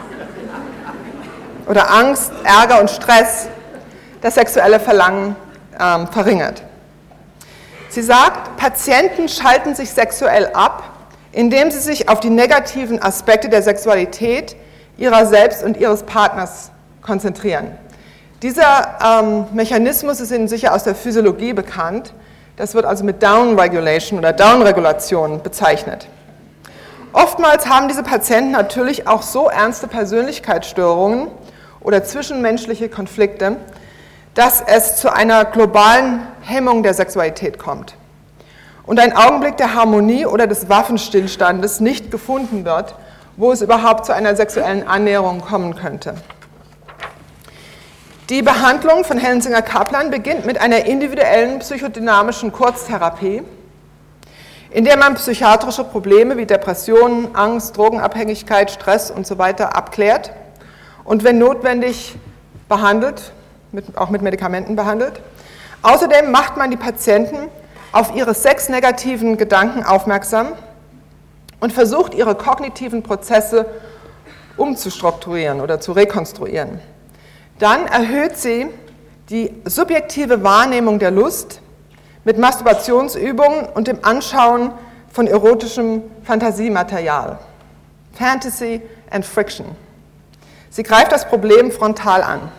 [1.68, 3.48] oder Angst, Ärger und Stress
[4.22, 5.36] das sexuelle Verlangen
[5.80, 6.64] ähm, verringert.
[7.92, 10.84] Sie sagt, Patienten schalten sich sexuell ab,
[11.34, 14.56] indem sie sich auf die negativen Aspekte der Sexualität
[14.98, 17.78] ihrer selbst und ihres Partners konzentrieren.
[18.42, 22.14] Dieser ähm, Mechanismus ist Ihnen sicher aus der Physiologie bekannt.
[22.56, 26.08] Das wird also mit Downregulation oder Downregulation bezeichnet.
[27.12, 31.28] Oftmals haben diese Patienten natürlich auch so ernste Persönlichkeitsstörungen
[31.82, 33.58] oder zwischenmenschliche Konflikte,
[34.34, 37.96] dass es zu einer globalen Hemmung der Sexualität kommt
[38.86, 42.96] und ein Augenblick der Harmonie oder des Waffenstillstandes nicht gefunden wird,
[43.38, 46.16] wo es überhaupt zu einer sexuellen Annäherung kommen könnte.
[48.30, 53.44] Die Behandlung von Hellensinger Kaplan beginnt mit einer individuellen psychodynamischen Kurztherapie,
[54.70, 59.54] in der man psychiatrische Probleme wie Depressionen, Angst, Drogenabhängigkeit, Stress usw.
[59.58, 60.32] So abklärt
[61.04, 62.16] und wenn notwendig
[62.70, 63.34] behandelt
[63.72, 65.22] mit, auch mit Medikamenten behandelt.
[65.82, 67.50] Außerdem macht man die Patienten
[67.92, 70.50] auf ihre sechs negativen Gedanken aufmerksam
[71.60, 73.66] und versucht, ihre kognitiven Prozesse
[74.58, 76.80] umzustrukturieren oder zu rekonstruieren.
[77.60, 78.68] Dann erhöht sie
[79.30, 81.62] die subjektive Wahrnehmung der Lust
[82.24, 84.72] mit Masturbationsübungen und dem Anschauen
[85.12, 87.40] von erotischem Fantasiematerial.
[88.14, 89.66] Fantasy and Friction.
[90.70, 92.52] Sie greift das Problem frontal an.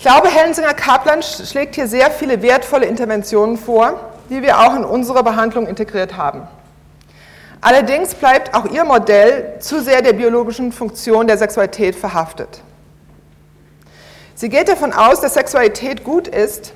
[0.00, 4.82] Ich glaube, Hellensinger Kaplan schlägt hier sehr viele wertvolle Interventionen vor, die wir auch in
[4.82, 6.48] unsere Behandlung integriert haben.
[7.60, 12.62] Allerdings bleibt auch ihr Modell zu sehr der biologischen Funktion der Sexualität verhaftet.
[14.34, 16.72] Sie geht davon aus, dass Sexualität gut ist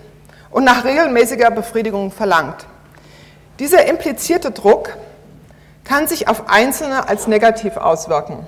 [0.50, 2.66] und nach regelmäßiger Befriedigung verlangt.
[3.58, 4.98] Dieser implizierte Druck
[5.82, 8.46] kann sich auf Einzelne als negativ auswirken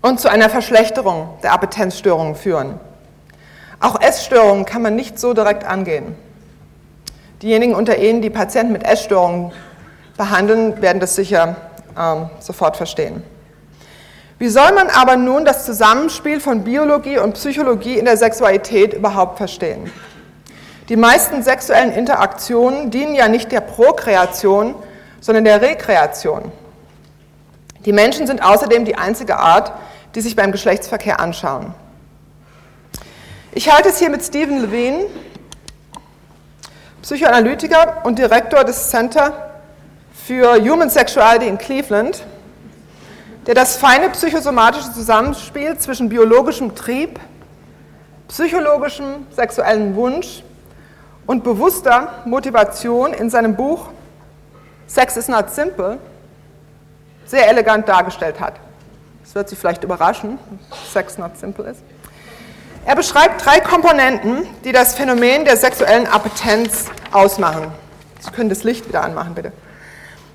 [0.00, 2.78] und zu einer Verschlechterung der Appetenzstörungen führen.
[3.80, 6.16] Auch Essstörungen kann man nicht so direkt angehen.
[7.42, 9.52] Diejenigen unter Ihnen, die Patienten mit Essstörungen
[10.16, 11.56] behandeln, werden das sicher
[11.96, 13.22] ähm, sofort verstehen.
[14.38, 19.36] Wie soll man aber nun das Zusammenspiel von Biologie und Psychologie in der Sexualität überhaupt
[19.36, 19.90] verstehen?
[20.88, 24.74] Die meisten sexuellen Interaktionen dienen ja nicht der Prokreation,
[25.20, 26.50] sondern der Rekreation.
[27.84, 29.72] Die Menschen sind außerdem die einzige Art,
[30.14, 31.74] die sich beim Geschlechtsverkehr anschauen.
[33.52, 35.06] Ich halte es hier mit Stephen Levine,
[37.00, 39.52] Psychoanalytiker und Direktor des Center
[40.12, 42.24] für Human Sexuality in Cleveland,
[43.46, 47.18] der das feine psychosomatische Zusammenspiel zwischen biologischem Trieb,
[48.28, 50.42] psychologischem sexuellen Wunsch
[51.26, 53.88] und bewusster Motivation in seinem Buch
[54.86, 55.98] Sex is not simple
[57.26, 58.54] sehr elegant dargestellt hat.
[59.22, 60.38] Das wird Sie vielleicht überraschen,
[60.90, 61.82] Sex not simple ist.
[62.84, 67.72] Er beschreibt drei Komponenten, die das Phänomen der sexuellen Appetenz ausmachen.
[68.20, 69.52] Sie können das Licht wieder anmachen, bitte.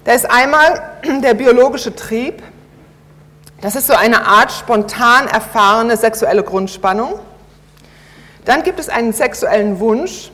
[0.03, 0.81] Da ist einmal
[1.23, 2.43] der biologische Trieb.
[3.61, 7.19] Das ist so eine Art spontan erfahrene sexuelle Grundspannung.
[8.45, 10.31] Dann gibt es einen sexuellen Wunsch.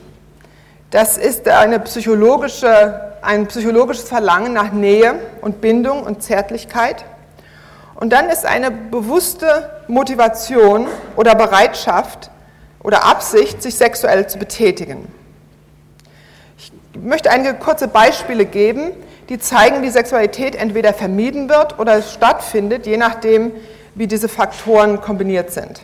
[0.90, 1.44] Das ist
[1.84, 7.04] psychologische, ein psychologisches Verlangen nach Nähe und Bindung und Zärtlichkeit.
[8.00, 12.30] Und dann ist eine bewusste Motivation oder Bereitschaft
[12.82, 15.06] oder Absicht, sich sexuell zu betätigen.
[16.56, 18.92] Ich möchte einige kurze Beispiele geben,
[19.28, 23.52] die zeigen, wie Sexualität entweder vermieden wird oder stattfindet, je nachdem,
[23.94, 25.82] wie diese Faktoren kombiniert sind.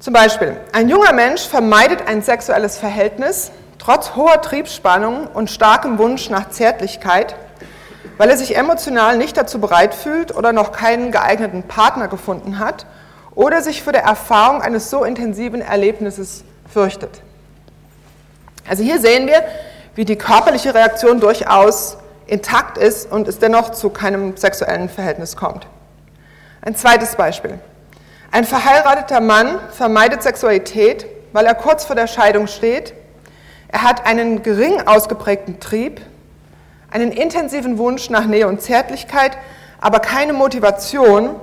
[0.00, 6.30] Zum Beispiel, ein junger Mensch vermeidet ein sexuelles Verhältnis trotz hoher Triebspannung und starkem Wunsch
[6.30, 7.36] nach Zärtlichkeit,
[8.18, 12.86] weil er sich emotional nicht dazu bereit fühlt oder noch keinen geeigneten Partner gefunden hat
[13.34, 17.22] oder sich vor der Erfahrung eines so intensiven Erlebnisses fürchtet.
[18.68, 19.42] Also hier sehen wir,
[19.94, 25.66] wie die körperliche Reaktion durchaus intakt ist und es dennoch zu keinem sexuellen Verhältnis kommt.
[26.62, 27.58] Ein zweites Beispiel.
[28.30, 32.94] Ein verheirateter Mann vermeidet Sexualität, weil er kurz vor der Scheidung steht.
[33.68, 36.00] Er hat einen gering ausgeprägten Trieb,
[36.94, 39.36] einen intensiven Wunsch nach Nähe und Zärtlichkeit,
[39.80, 41.34] aber keine Motivation,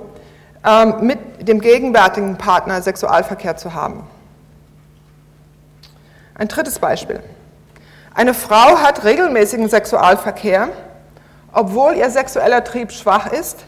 [0.64, 4.06] ähm, mit dem gegenwärtigen Partner Sexualverkehr zu haben.
[6.34, 7.20] Ein drittes Beispiel.
[8.14, 10.70] Eine Frau hat regelmäßigen Sexualverkehr,
[11.52, 13.64] obwohl ihr sexueller Trieb schwach ist,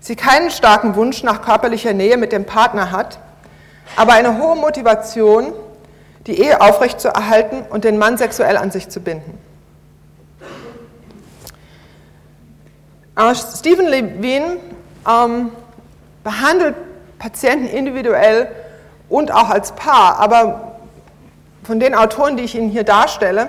[0.00, 3.18] sie keinen starken Wunsch nach körperlicher Nähe mit dem Partner hat,
[3.96, 5.52] aber eine hohe Motivation,
[6.26, 9.38] die Ehe aufrechtzuerhalten und den Mann sexuell an sich zu binden.
[13.16, 14.56] Stephen Levine
[15.08, 15.52] ähm,
[16.24, 16.74] behandelt
[17.18, 18.48] Patienten individuell
[19.08, 20.78] und auch als Paar, aber
[21.62, 23.48] von den Autoren, die ich Ihnen hier darstelle,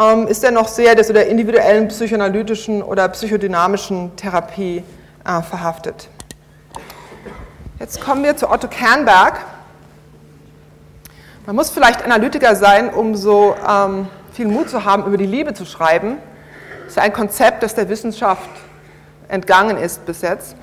[0.00, 4.82] ähm, ist er noch sehr der, so der individuellen psychoanalytischen oder psychodynamischen Therapie
[5.24, 6.08] äh, verhaftet.
[7.78, 9.40] Jetzt kommen wir zu Otto Kernberg.
[11.46, 15.52] Man muss vielleicht Analytiker sein, um so ähm, viel Mut zu haben, über die Liebe
[15.52, 16.16] zu schreiben.
[16.84, 18.48] Das ist ein Konzept, das der Wissenschaft
[19.28, 20.56] entgangen ist bis jetzt.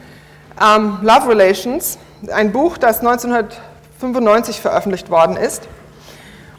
[0.61, 1.97] Ähm, Love Relations,
[2.31, 5.67] ein Buch, das 1995 veröffentlicht worden ist.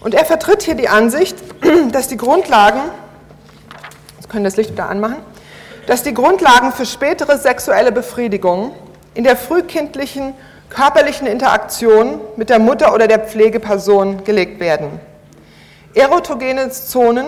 [0.01, 1.37] Und er vertritt hier die Ansicht,
[1.93, 2.81] dass die Grundlagen,
[4.17, 5.17] jetzt können das Licht wieder anmachen,
[5.87, 8.75] dass die Grundlagen für spätere sexuelle Befriedigung
[9.15, 10.35] in der frühkindlichen
[10.71, 15.01] körperlichen Interaktion mit der Mutter oder der Pflegeperson gelegt werden.
[15.95, 17.27] Erotogene Zonen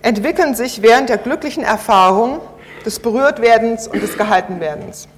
[0.00, 2.40] entwickeln sich während der glücklichen Erfahrung
[2.88, 5.08] des Berührtwerdens und des Gehaltenwerdens.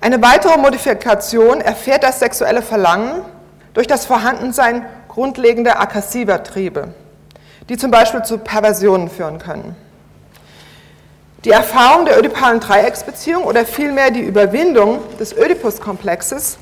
[0.00, 3.22] Eine weitere Modifikation erfährt das sexuelle Verlangen
[3.74, 6.88] durch das Vorhandensein grundlegender aggressiver Triebe,
[7.68, 9.76] die zum Beispiel zu Perversionen führen können.
[11.44, 16.58] Die Erfahrung der ödipalen Dreiecksbeziehung oder vielmehr die Überwindung des Ödipus-Komplexes,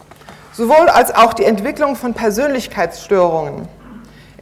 [0.53, 3.67] sowohl als auch die Entwicklung von Persönlichkeitsstörungen,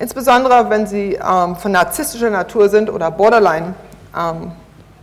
[0.00, 3.74] insbesondere wenn sie ähm, von narzisstischer Natur sind oder Borderline
[4.16, 4.50] ähm,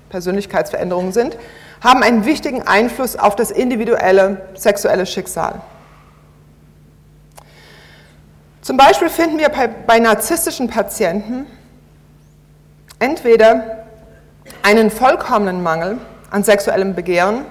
[0.09, 1.37] Persönlichkeitsveränderungen sind,
[1.81, 5.61] haben einen wichtigen Einfluss auf das individuelle sexuelle Schicksal.
[8.61, 11.45] Zum Beispiel finden wir bei, bei narzisstischen Patienten
[12.99, 13.85] entweder
[14.63, 15.97] einen vollkommenen Mangel
[16.31, 17.45] an sexuellem Begehren,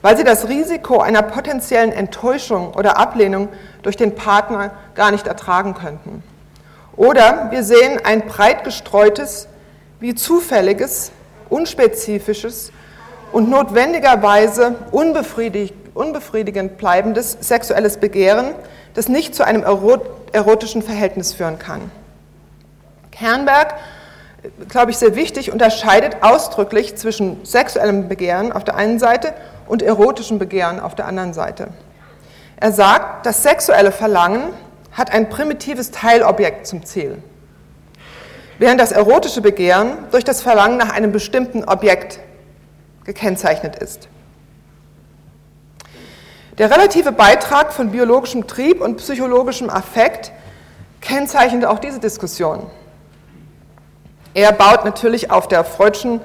[0.00, 3.48] weil sie das Risiko einer potenziellen Enttäuschung oder Ablehnung
[3.82, 6.22] durch den Partner gar nicht ertragen könnten.
[6.96, 9.48] Oder wir sehen ein breit gestreutes,
[10.00, 11.12] wie zufälliges
[11.48, 12.72] unspezifisches
[13.32, 18.54] und notwendigerweise unbefriedigend bleibendes sexuelles Begehren,
[18.94, 19.62] das nicht zu einem
[20.32, 21.90] erotischen Verhältnis führen kann.
[23.10, 23.74] Kernberg,
[24.68, 29.34] glaube ich, sehr wichtig, unterscheidet ausdrücklich zwischen sexuellem Begehren auf der einen Seite
[29.66, 31.68] und erotischem Begehren auf der anderen Seite.
[32.58, 34.44] Er sagt, das sexuelle Verlangen
[34.92, 37.18] hat ein primitives Teilobjekt zum Ziel
[38.58, 42.20] während das erotische Begehren durch das Verlangen nach einem bestimmten Objekt
[43.04, 44.08] gekennzeichnet ist.
[46.58, 50.32] Der relative Beitrag von biologischem Trieb und psychologischem Affekt
[51.02, 52.70] kennzeichnet auch diese Diskussion.
[54.32, 56.20] Er baut natürlich auf der Freudschen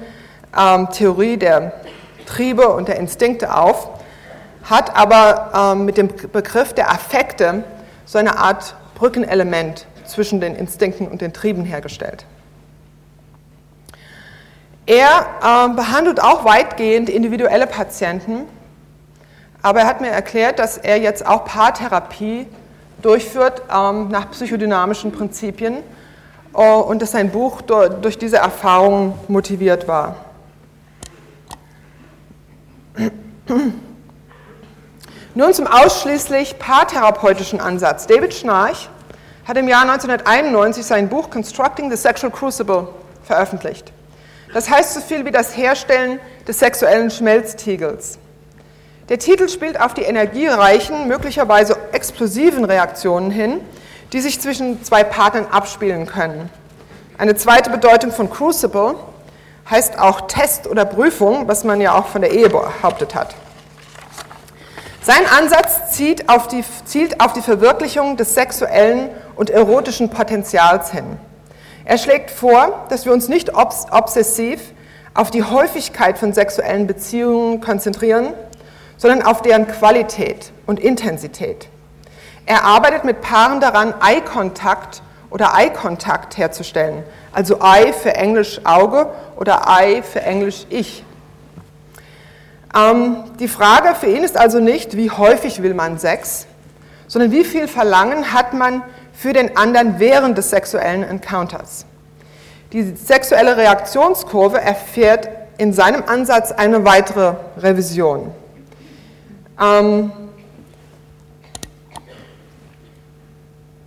[0.58, 1.72] ähm, Theorie der
[2.26, 3.90] Triebe und der Instinkte auf,
[4.64, 7.64] hat aber ähm, mit dem Begriff der Affekte
[8.06, 12.24] so eine Art Brückenelement zwischen den Instinkten und den Trieben hergestellt.
[14.86, 18.46] Er äh, behandelt auch weitgehend individuelle Patienten,
[19.62, 22.46] aber er hat mir erklärt, dass er jetzt auch Paartherapie
[23.00, 25.78] durchführt ähm, nach psychodynamischen Prinzipien
[26.54, 30.16] äh, und dass sein Buch durch, durch diese Erfahrungen motiviert war.
[35.34, 38.06] Nun zum ausschließlich paartherapeutischen Ansatz.
[38.06, 38.90] David Schnarch
[39.44, 42.88] hat im Jahr 1991 sein Buch Constructing the Sexual Crucible
[43.24, 43.92] veröffentlicht.
[44.54, 48.18] Das heißt so viel wie das Herstellen des sexuellen Schmelztiegels.
[49.08, 53.60] Der Titel spielt auf die energiereichen, möglicherweise explosiven Reaktionen hin,
[54.12, 56.50] die sich zwischen zwei Partnern abspielen können.
[57.18, 58.94] Eine zweite Bedeutung von Crucible
[59.70, 63.34] heißt auch Test oder Prüfung, was man ja auch von der Ehe behauptet hat.
[65.04, 71.18] Sein Ansatz zielt auf die, zielt auf die Verwirklichung des sexuellen und erotischen Potenzials hin.
[71.84, 74.60] Er schlägt vor, dass wir uns nicht obs obsessiv
[75.12, 78.32] auf die Häufigkeit von sexuellen Beziehungen konzentrieren,
[78.96, 81.68] sondern auf deren Qualität und Intensität.
[82.46, 89.62] Er arbeitet mit Paaren daran, Eye-Kontakt oder Eye-Kontakt herzustellen, also Eye für Englisch Auge oder
[89.66, 91.04] Eye für Englisch Ich.
[92.74, 96.46] Ähm, die Frage für ihn ist also nicht, wie häufig will man Sex,
[97.06, 101.84] sondern wie viel Verlangen hat man für den anderen während des sexuellen Encounters.
[102.72, 108.30] Die sexuelle Reaktionskurve erfährt in seinem Ansatz eine weitere Revision.
[109.60, 110.10] Ähm,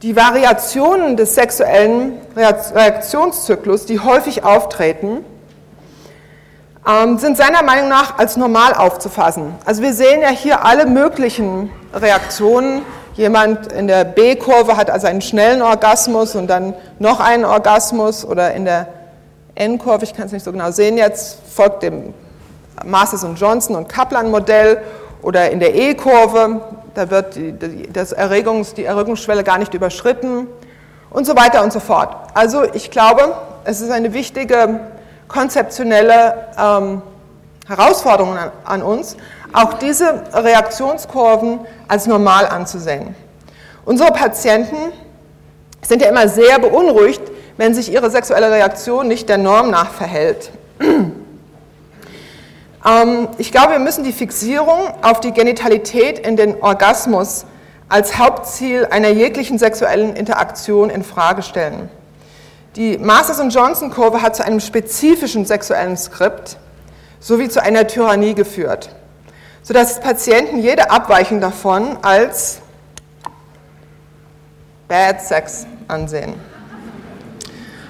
[0.04, 5.26] die Variationen des sexuellen Reaktionszyklus, die häufig auftreten,
[7.18, 9.56] sind seiner Meinung nach als normal aufzufassen.
[9.66, 12.84] Also wir sehen ja hier alle möglichen Reaktionen
[13.16, 18.54] Jemand in der B-Kurve hat also einen schnellen Orgasmus und dann noch einen Orgasmus oder
[18.54, 18.88] in der
[19.56, 22.14] N-Kurve, ich kann es nicht so genau sehen jetzt, folgt dem
[22.84, 24.82] Masters und Johnson und Kaplan-Modell
[25.22, 26.60] oder in der E-Kurve,
[26.94, 27.54] da wird die,
[27.92, 30.48] das Erregungs, die Erregungsschwelle gar nicht überschritten
[31.10, 32.14] und so weiter und so fort.
[32.34, 33.34] Also ich glaube,
[33.64, 34.82] es ist eine wichtige
[35.28, 37.02] konzeptionelle ähm,
[37.68, 39.18] Herausforderung an, an uns,
[39.54, 43.16] auch diese Reaktionskurven als normal anzusehen.
[43.86, 44.92] Unsere Patienten
[45.82, 47.22] sind ja immer sehr beunruhigt,
[47.58, 50.52] wenn sich ihre sexuelle Reaktion nicht der Norm nach verhält.
[52.88, 57.48] Ähm, ich glaube, wir müssen die Fixierung auf die Genitalität in den Orgasmus
[57.90, 61.90] als Hauptziel einer jeglichen sexuellen Interaktion in Frage stellen.
[62.76, 66.58] Die Masters- und Johnson-Kurve hat zu einem spezifischen sexuellen Skript
[67.20, 68.90] sowie zu einer Tyrannie geführt
[69.66, 72.60] sodass Patienten jede Abweichung davon als
[74.88, 76.36] Bad Sex ansehen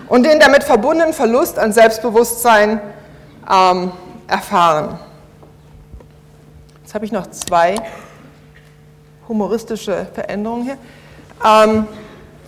[0.07, 2.79] und den damit verbundenen Verlust an Selbstbewusstsein
[3.51, 3.91] ähm,
[4.27, 4.97] erfahren.
[6.81, 7.75] Jetzt habe ich noch zwei
[9.27, 10.77] humoristische Veränderungen hier.
[11.43, 11.87] Ähm,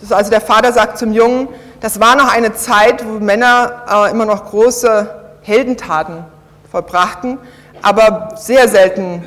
[0.08, 1.48] also der Vater sagt zum Jungen,
[1.80, 6.24] das war noch eine Zeit, wo Männer äh, immer noch große Heldentaten
[6.70, 7.38] vollbrachten,
[7.82, 9.24] aber sehr selten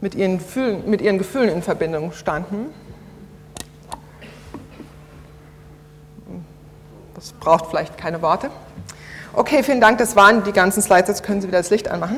[0.00, 2.72] mit ihren, Gefühlen, mit ihren Gefühlen in Verbindung standen.
[7.14, 8.50] Das braucht vielleicht keine Worte.
[9.34, 11.08] Okay, vielen Dank, das waren die ganzen Slides.
[11.08, 12.16] Jetzt können Sie wieder das Licht anmachen.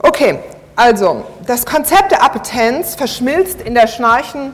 [0.00, 0.40] Okay,
[0.76, 4.52] also das Konzept der Appetenz verschmilzt in, der Schnarchen,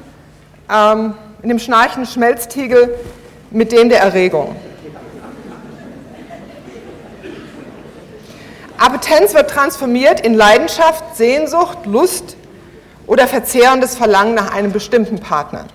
[0.71, 1.15] ähm,
[1.45, 2.99] in dem Schnarchen-Schmelztiegel
[3.51, 4.57] mit dem der Erregung.
[8.79, 12.37] Appetenz wird transformiert in Leidenschaft, Sehnsucht, Lust
[13.07, 15.67] oder verzehrendes Verlangen nach einem bestimmten Partner.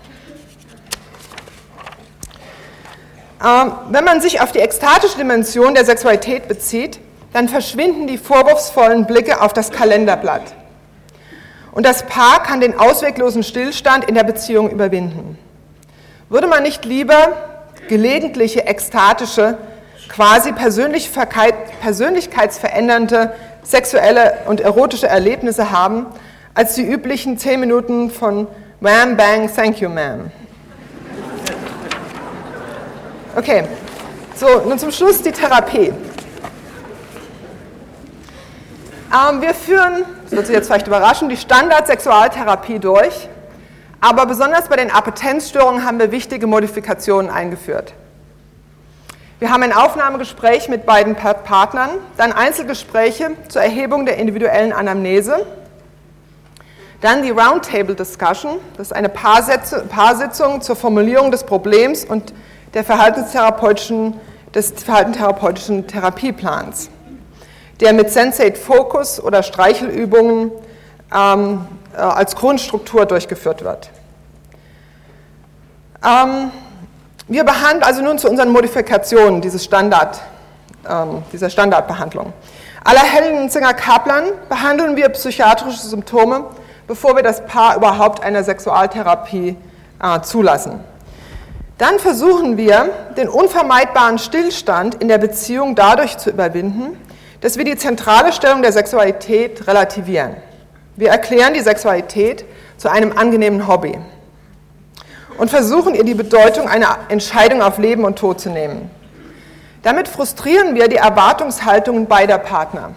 [3.45, 6.99] Ähm, wenn man sich auf die ekstatische Dimension der Sexualität bezieht,
[7.31, 10.55] dann verschwinden die vorwurfsvollen Blicke auf das Kalenderblatt.
[11.71, 15.37] Und das Paar kann den ausweglosen Stillstand in der Beziehung überwinden.
[16.29, 17.29] Würde man nicht lieber
[17.87, 19.57] gelegentliche ekstatische
[20.09, 26.05] quasi persönlichkeitsverändernde sexuelle und erotische Erlebnisse haben,
[26.53, 28.45] als die üblichen zehn Minuten von
[28.79, 30.29] Wham, Bang, Thank you, Ma'am.
[33.35, 33.63] Okay,
[34.35, 35.91] so, nun zum Schluss die Therapie.
[39.11, 43.27] Ähm, wir führen, das wird Sie jetzt vielleicht überraschen, die Standard-Sexualtherapie durch,
[44.01, 47.93] aber besonders bei den Appetenzstörungen haben wir wichtige Modifikationen eingeführt.
[49.39, 55.45] Wir haben ein Aufnahmegespräch mit beiden Partnern, dann Einzelgespräche zur Erhebung der individuellen Anamnese,
[57.01, 62.33] dann die Roundtable Discussion, das ist eine Paarsitzung zur Formulierung des Problems und
[62.73, 64.19] der verhaltenstherapeutischen,
[64.53, 66.89] des verhaltenstherapeutischen Therapieplans,
[67.79, 70.51] der mit Sensate Focus oder Streichelübungen
[71.15, 73.89] ähm, äh, als Grundstruktur durchgeführt wird.
[76.03, 76.51] Ähm,
[77.27, 80.19] wir behandeln also nun zu unseren Modifikationen dieses Standard,
[80.89, 82.33] ähm, dieser Standardbehandlung.
[82.83, 86.45] Aller Hellenzinger Kaplan behandeln wir psychiatrische Symptome,
[86.87, 89.57] bevor wir das Paar überhaupt einer Sexualtherapie
[90.01, 90.79] äh, zulassen.
[91.77, 96.97] Dann versuchen wir, den unvermeidbaren Stillstand in der Beziehung dadurch zu überwinden,
[97.41, 100.35] dass wir die zentrale Stellung der Sexualität relativieren.
[100.99, 102.43] Wir erklären die Sexualität
[102.75, 103.97] zu einem angenehmen Hobby
[105.37, 108.91] und versuchen ihr die Bedeutung einer Entscheidung auf Leben und Tod zu nehmen.
[109.81, 112.91] Damit frustrieren wir die Erwartungshaltungen beider Partner.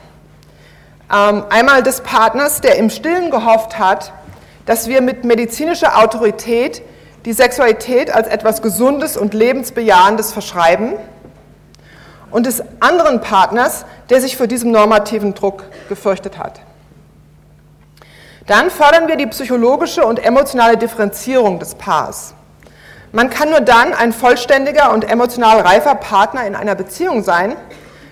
[1.14, 4.12] Ähm, einmal des Partners, der im Stillen gehofft hat,
[4.66, 6.82] dass wir mit medizinischer Autorität
[7.24, 10.94] die Sexualität als etwas Gesundes und Lebensbejahendes verschreiben
[12.32, 16.62] und des anderen Partners, der sich vor diesem normativen Druck gefürchtet hat.
[18.52, 22.34] Dann fördern wir die psychologische und emotionale Differenzierung des Paars.
[23.10, 27.56] Man kann nur dann ein vollständiger und emotional reifer Partner in einer Beziehung sein,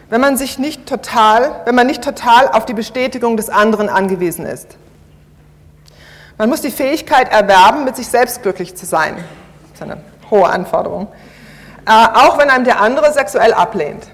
[0.08, 4.46] wenn man sich nicht total, wenn man nicht total auf die Bestätigung des anderen angewiesen
[4.46, 4.78] ist.
[6.38, 9.16] Man muss die Fähigkeit erwerben, mit sich selbst glücklich zu sein.
[9.72, 11.08] Das ist eine hohe Anforderung.
[11.86, 14.06] Äh, auch wenn einem der andere sexuell ablehnt.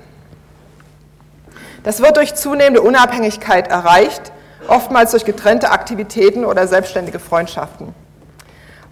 [1.85, 4.33] Das wird durch zunehmende Unabhängigkeit erreicht
[4.69, 7.95] oftmals durch getrennte Aktivitäten oder selbstständige Freundschaften.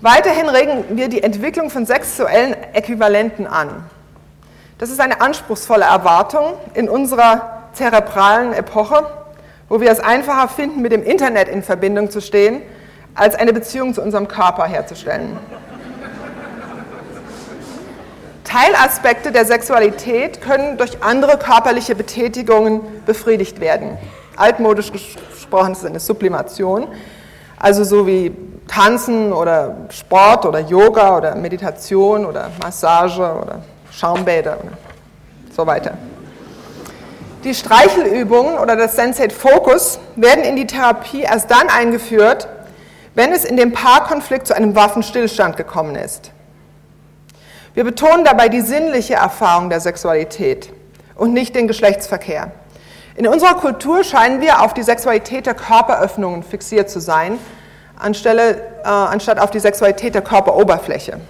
[0.01, 3.85] Weiterhin regen wir die Entwicklung von sexuellen Äquivalenten an.
[4.79, 9.07] Das ist eine anspruchsvolle Erwartung in unserer zerebralen Epoche,
[9.69, 12.61] wo wir es einfacher finden, mit dem Internet in Verbindung zu stehen,
[13.15, 15.39] als eine Beziehung zu unserem Körper herzustellen.
[18.45, 23.99] Teilaspekte der Sexualität können durch andere körperliche Betätigungen befriedigt werden.
[24.37, 26.89] Altmodisch gesprochen ist es eine Sublimation,
[27.59, 28.33] also so wie
[28.67, 34.71] Tanzen oder Sport oder Yoga oder Meditation oder Massage oder Schaumbäder und
[35.55, 35.97] so weiter.
[37.45, 42.49] Die Streichelübungen oder das Sensate Focus werden in die Therapie erst dann eingeführt,
[43.15, 46.33] wenn es in dem Paarkonflikt zu einem Waffenstillstand gekommen ist.
[47.75, 50.73] Wir betonen dabei die sinnliche Erfahrung der Sexualität
[51.17, 52.53] und nicht den Geschlechtsverkehr.
[53.17, 57.39] In unserer Kultur scheinen wir auf die Sexualität der Körperöffnungen fixiert zu sein,
[57.97, 61.21] anstelle, äh, anstatt auf die Sexualität der Körperoberfläche.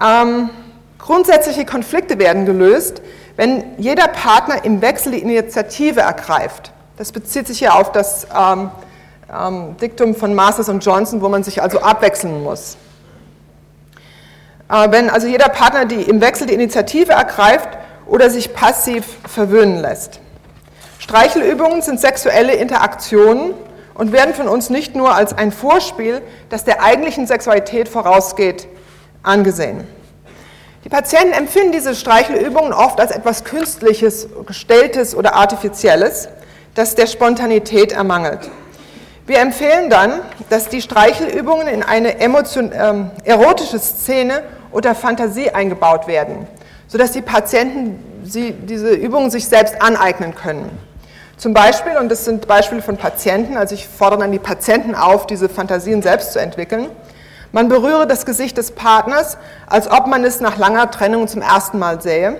[0.00, 0.50] Ähm,
[0.98, 3.02] grundsätzliche Konflikte werden gelöst,
[3.36, 6.70] wenn jeder Partner im Wechsel die Initiative ergreift.
[6.96, 8.70] Das bezieht sich ja auf das ähm,
[9.36, 12.76] ähm, Diktum von Masters und Johnson, wo man sich also abwechseln muss.
[14.70, 17.68] Äh, wenn also jeder Partner die, im Wechsel die Initiative ergreift,
[18.06, 20.20] oder sich passiv verwöhnen lässt.
[20.98, 23.54] Streichelübungen sind sexuelle Interaktionen
[23.94, 28.68] und werden von uns nicht nur als ein Vorspiel, das der eigentlichen Sexualität vorausgeht,
[29.22, 29.86] angesehen.
[30.84, 36.28] Die Patienten empfinden diese Streichelübungen oft als etwas Künstliches, Gestelltes oder Artifizielles,
[36.74, 38.50] das der Spontanität ermangelt.
[39.26, 44.42] Wir empfehlen dann, dass die Streichelübungen in eine emotion, ähm, erotische Szene
[44.72, 46.46] oder Fantasie eingebaut werden
[46.94, 50.70] sodass die Patienten sie, diese Übungen sich selbst aneignen können.
[51.36, 55.26] Zum Beispiel, und das sind Beispiele von Patienten, also ich fordere dann die Patienten auf,
[55.26, 56.86] diese Fantasien selbst zu entwickeln.
[57.50, 61.80] Man berühre das Gesicht des Partners, als ob man es nach langer Trennung zum ersten
[61.80, 62.36] Mal sähe.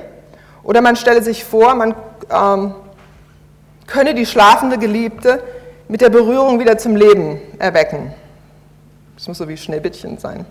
[0.62, 1.96] Oder man stelle sich vor, man
[2.30, 2.76] ähm,
[3.88, 5.42] könne die schlafende Geliebte
[5.88, 8.14] mit der Berührung wieder zum Leben erwecken.
[9.16, 10.46] Das muss so wie Schneebittchen sein.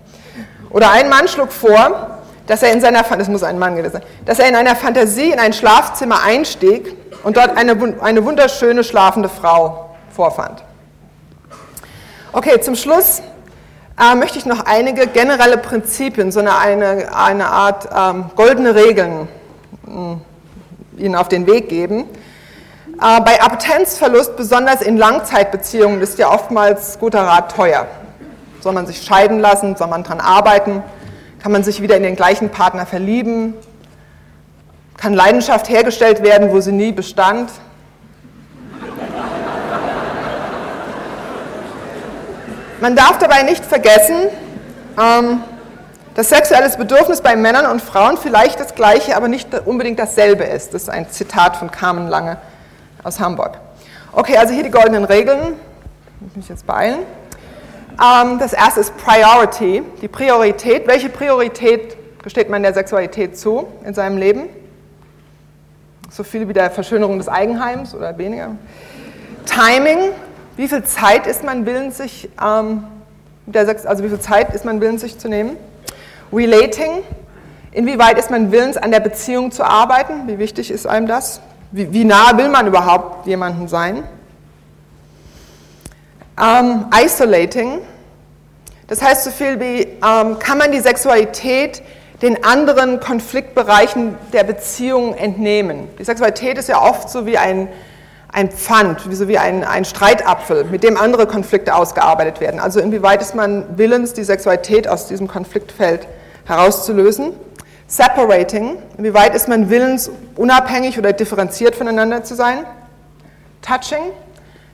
[0.71, 4.03] Oder ein Mann schlug vor, dass er in seiner, das muss ein Mann gewesen sein,
[4.25, 9.29] dass er in einer Fantasie in ein Schlafzimmer einstieg und dort eine, eine wunderschöne schlafende
[9.29, 10.63] Frau vorfand.
[12.33, 13.21] Okay, zum Schluss
[13.99, 19.27] äh, möchte ich noch einige generelle Prinzipien, so eine, eine, eine Art ähm, goldene Regeln
[19.87, 22.05] äh, Ihnen auf den Weg geben.
[23.01, 27.87] Äh, bei Appetenzverlust, besonders in Langzeitbeziehungen, ist ja oftmals guter Rat teuer.
[28.61, 30.83] Soll man sich scheiden lassen, soll man daran arbeiten?
[31.43, 33.53] Kann man sich wieder in den gleichen Partner verlieben?
[34.95, 37.51] Kann Leidenschaft hergestellt werden, wo sie nie bestand?
[42.79, 44.29] Man darf dabei nicht vergessen,
[44.97, 45.43] ähm,
[46.15, 50.73] dass sexuelles Bedürfnis bei Männern und Frauen vielleicht das gleiche, aber nicht unbedingt dasselbe ist.
[50.73, 52.37] Das ist ein Zitat von Carmen Lange
[53.03, 53.57] aus Hamburg.
[54.13, 55.59] Okay, also hier die goldenen Regeln.
[56.15, 56.99] Ich muss mich jetzt beeilen.
[58.01, 60.87] Ähm, das erste ist Priority, die Priorität.
[60.87, 64.49] Welche Priorität gesteht man der Sexualität zu in seinem Leben?
[66.09, 68.55] So viel wie der Verschönerung des Eigenheims oder weniger.
[69.45, 70.11] Timing,
[70.57, 72.83] wie viel Zeit ist man willens, sich, ähm,
[73.45, 75.57] der Sex, also wie viel Zeit ist man willens, sich zu nehmen?
[76.31, 77.03] Relating,
[77.71, 80.27] inwieweit ist man willens, an der Beziehung zu arbeiten?
[80.27, 81.41] Wie wichtig ist einem das?
[81.71, 84.03] Wie, wie nah will man überhaupt jemanden sein?
[86.35, 87.79] Um, isolating,
[88.87, 91.83] das heißt so viel wie, um, kann man die Sexualität
[92.23, 95.89] den anderen Konfliktbereichen der Beziehung entnehmen?
[95.99, 97.67] Die Sexualität ist ja oft so wie ein,
[98.31, 102.59] ein Pfand, wie so wie ein, ein Streitapfel, mit dem andere Konflikte ausgearbeitet werden.
[102.59, 106.07] Also inwieweit ist man willens, die Sexualität aus diesem Konfliktfeld
[106.45, 107.33] herauszulösen?
[107.85, 112.65] Separating, inwieweit ist man willens, unabhängig oder differenziert voneinander zu sein?
[113.61, 114.11] Touching,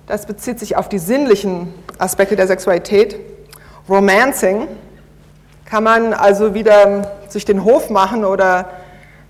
[0.10, 3.16] das bezieht sich auf die sinnlichen Aspekte der Sexualität.
[3.88, 4.68] Romancing,
[5.66, 8.70] kann man also wieder sich den Hof machen oder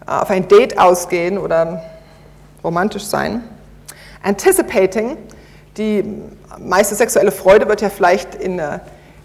[0.08, 1.84] äh, auf ein Date ausgehen oder
[2.64, 3.44] romantisch sein.
[4.24, 5.18] Anticipating,
[5.78, 6.04] die
[6.58, 8.62] meiste sexuelle Freude wird ja vielleicht in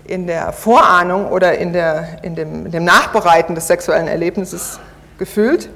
[0.06, 4.78] in der Vorahnung oder in, der, in, dem, in dem Nachbereiten des sexuellen Erlebnisses
[5.16, 5.70] gefühlt.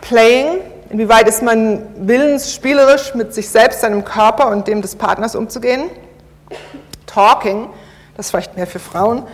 [0.00, 0.60] Playing,
[0.92, 5.90] inwieweit ist man willens, spielerisch mit sich selbst, seinem Körper und dem des Partners umzugehen.
[7.06, 7.70] Talking,
[8.16, 9.24] das ist vielleicht mehr für Frauen.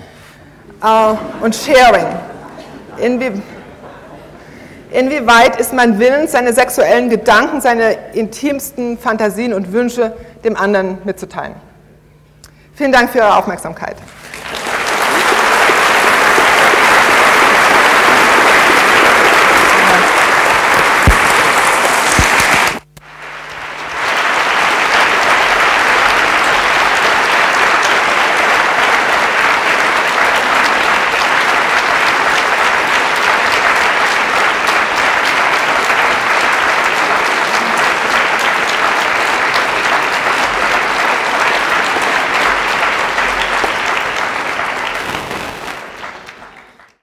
[0.81, 2.07] Uh, und Sharing,
[2.99, 3.43] Inwie,
[4.93, 11.57] inwieweit ist man willens, seine sexuellen Gedanken, seine intimsten Fantasien und Wünsche dem anderen mitzuteilen.
[12.75, 13.97] Vielen Dank für Ihre Aufmerksamkeit.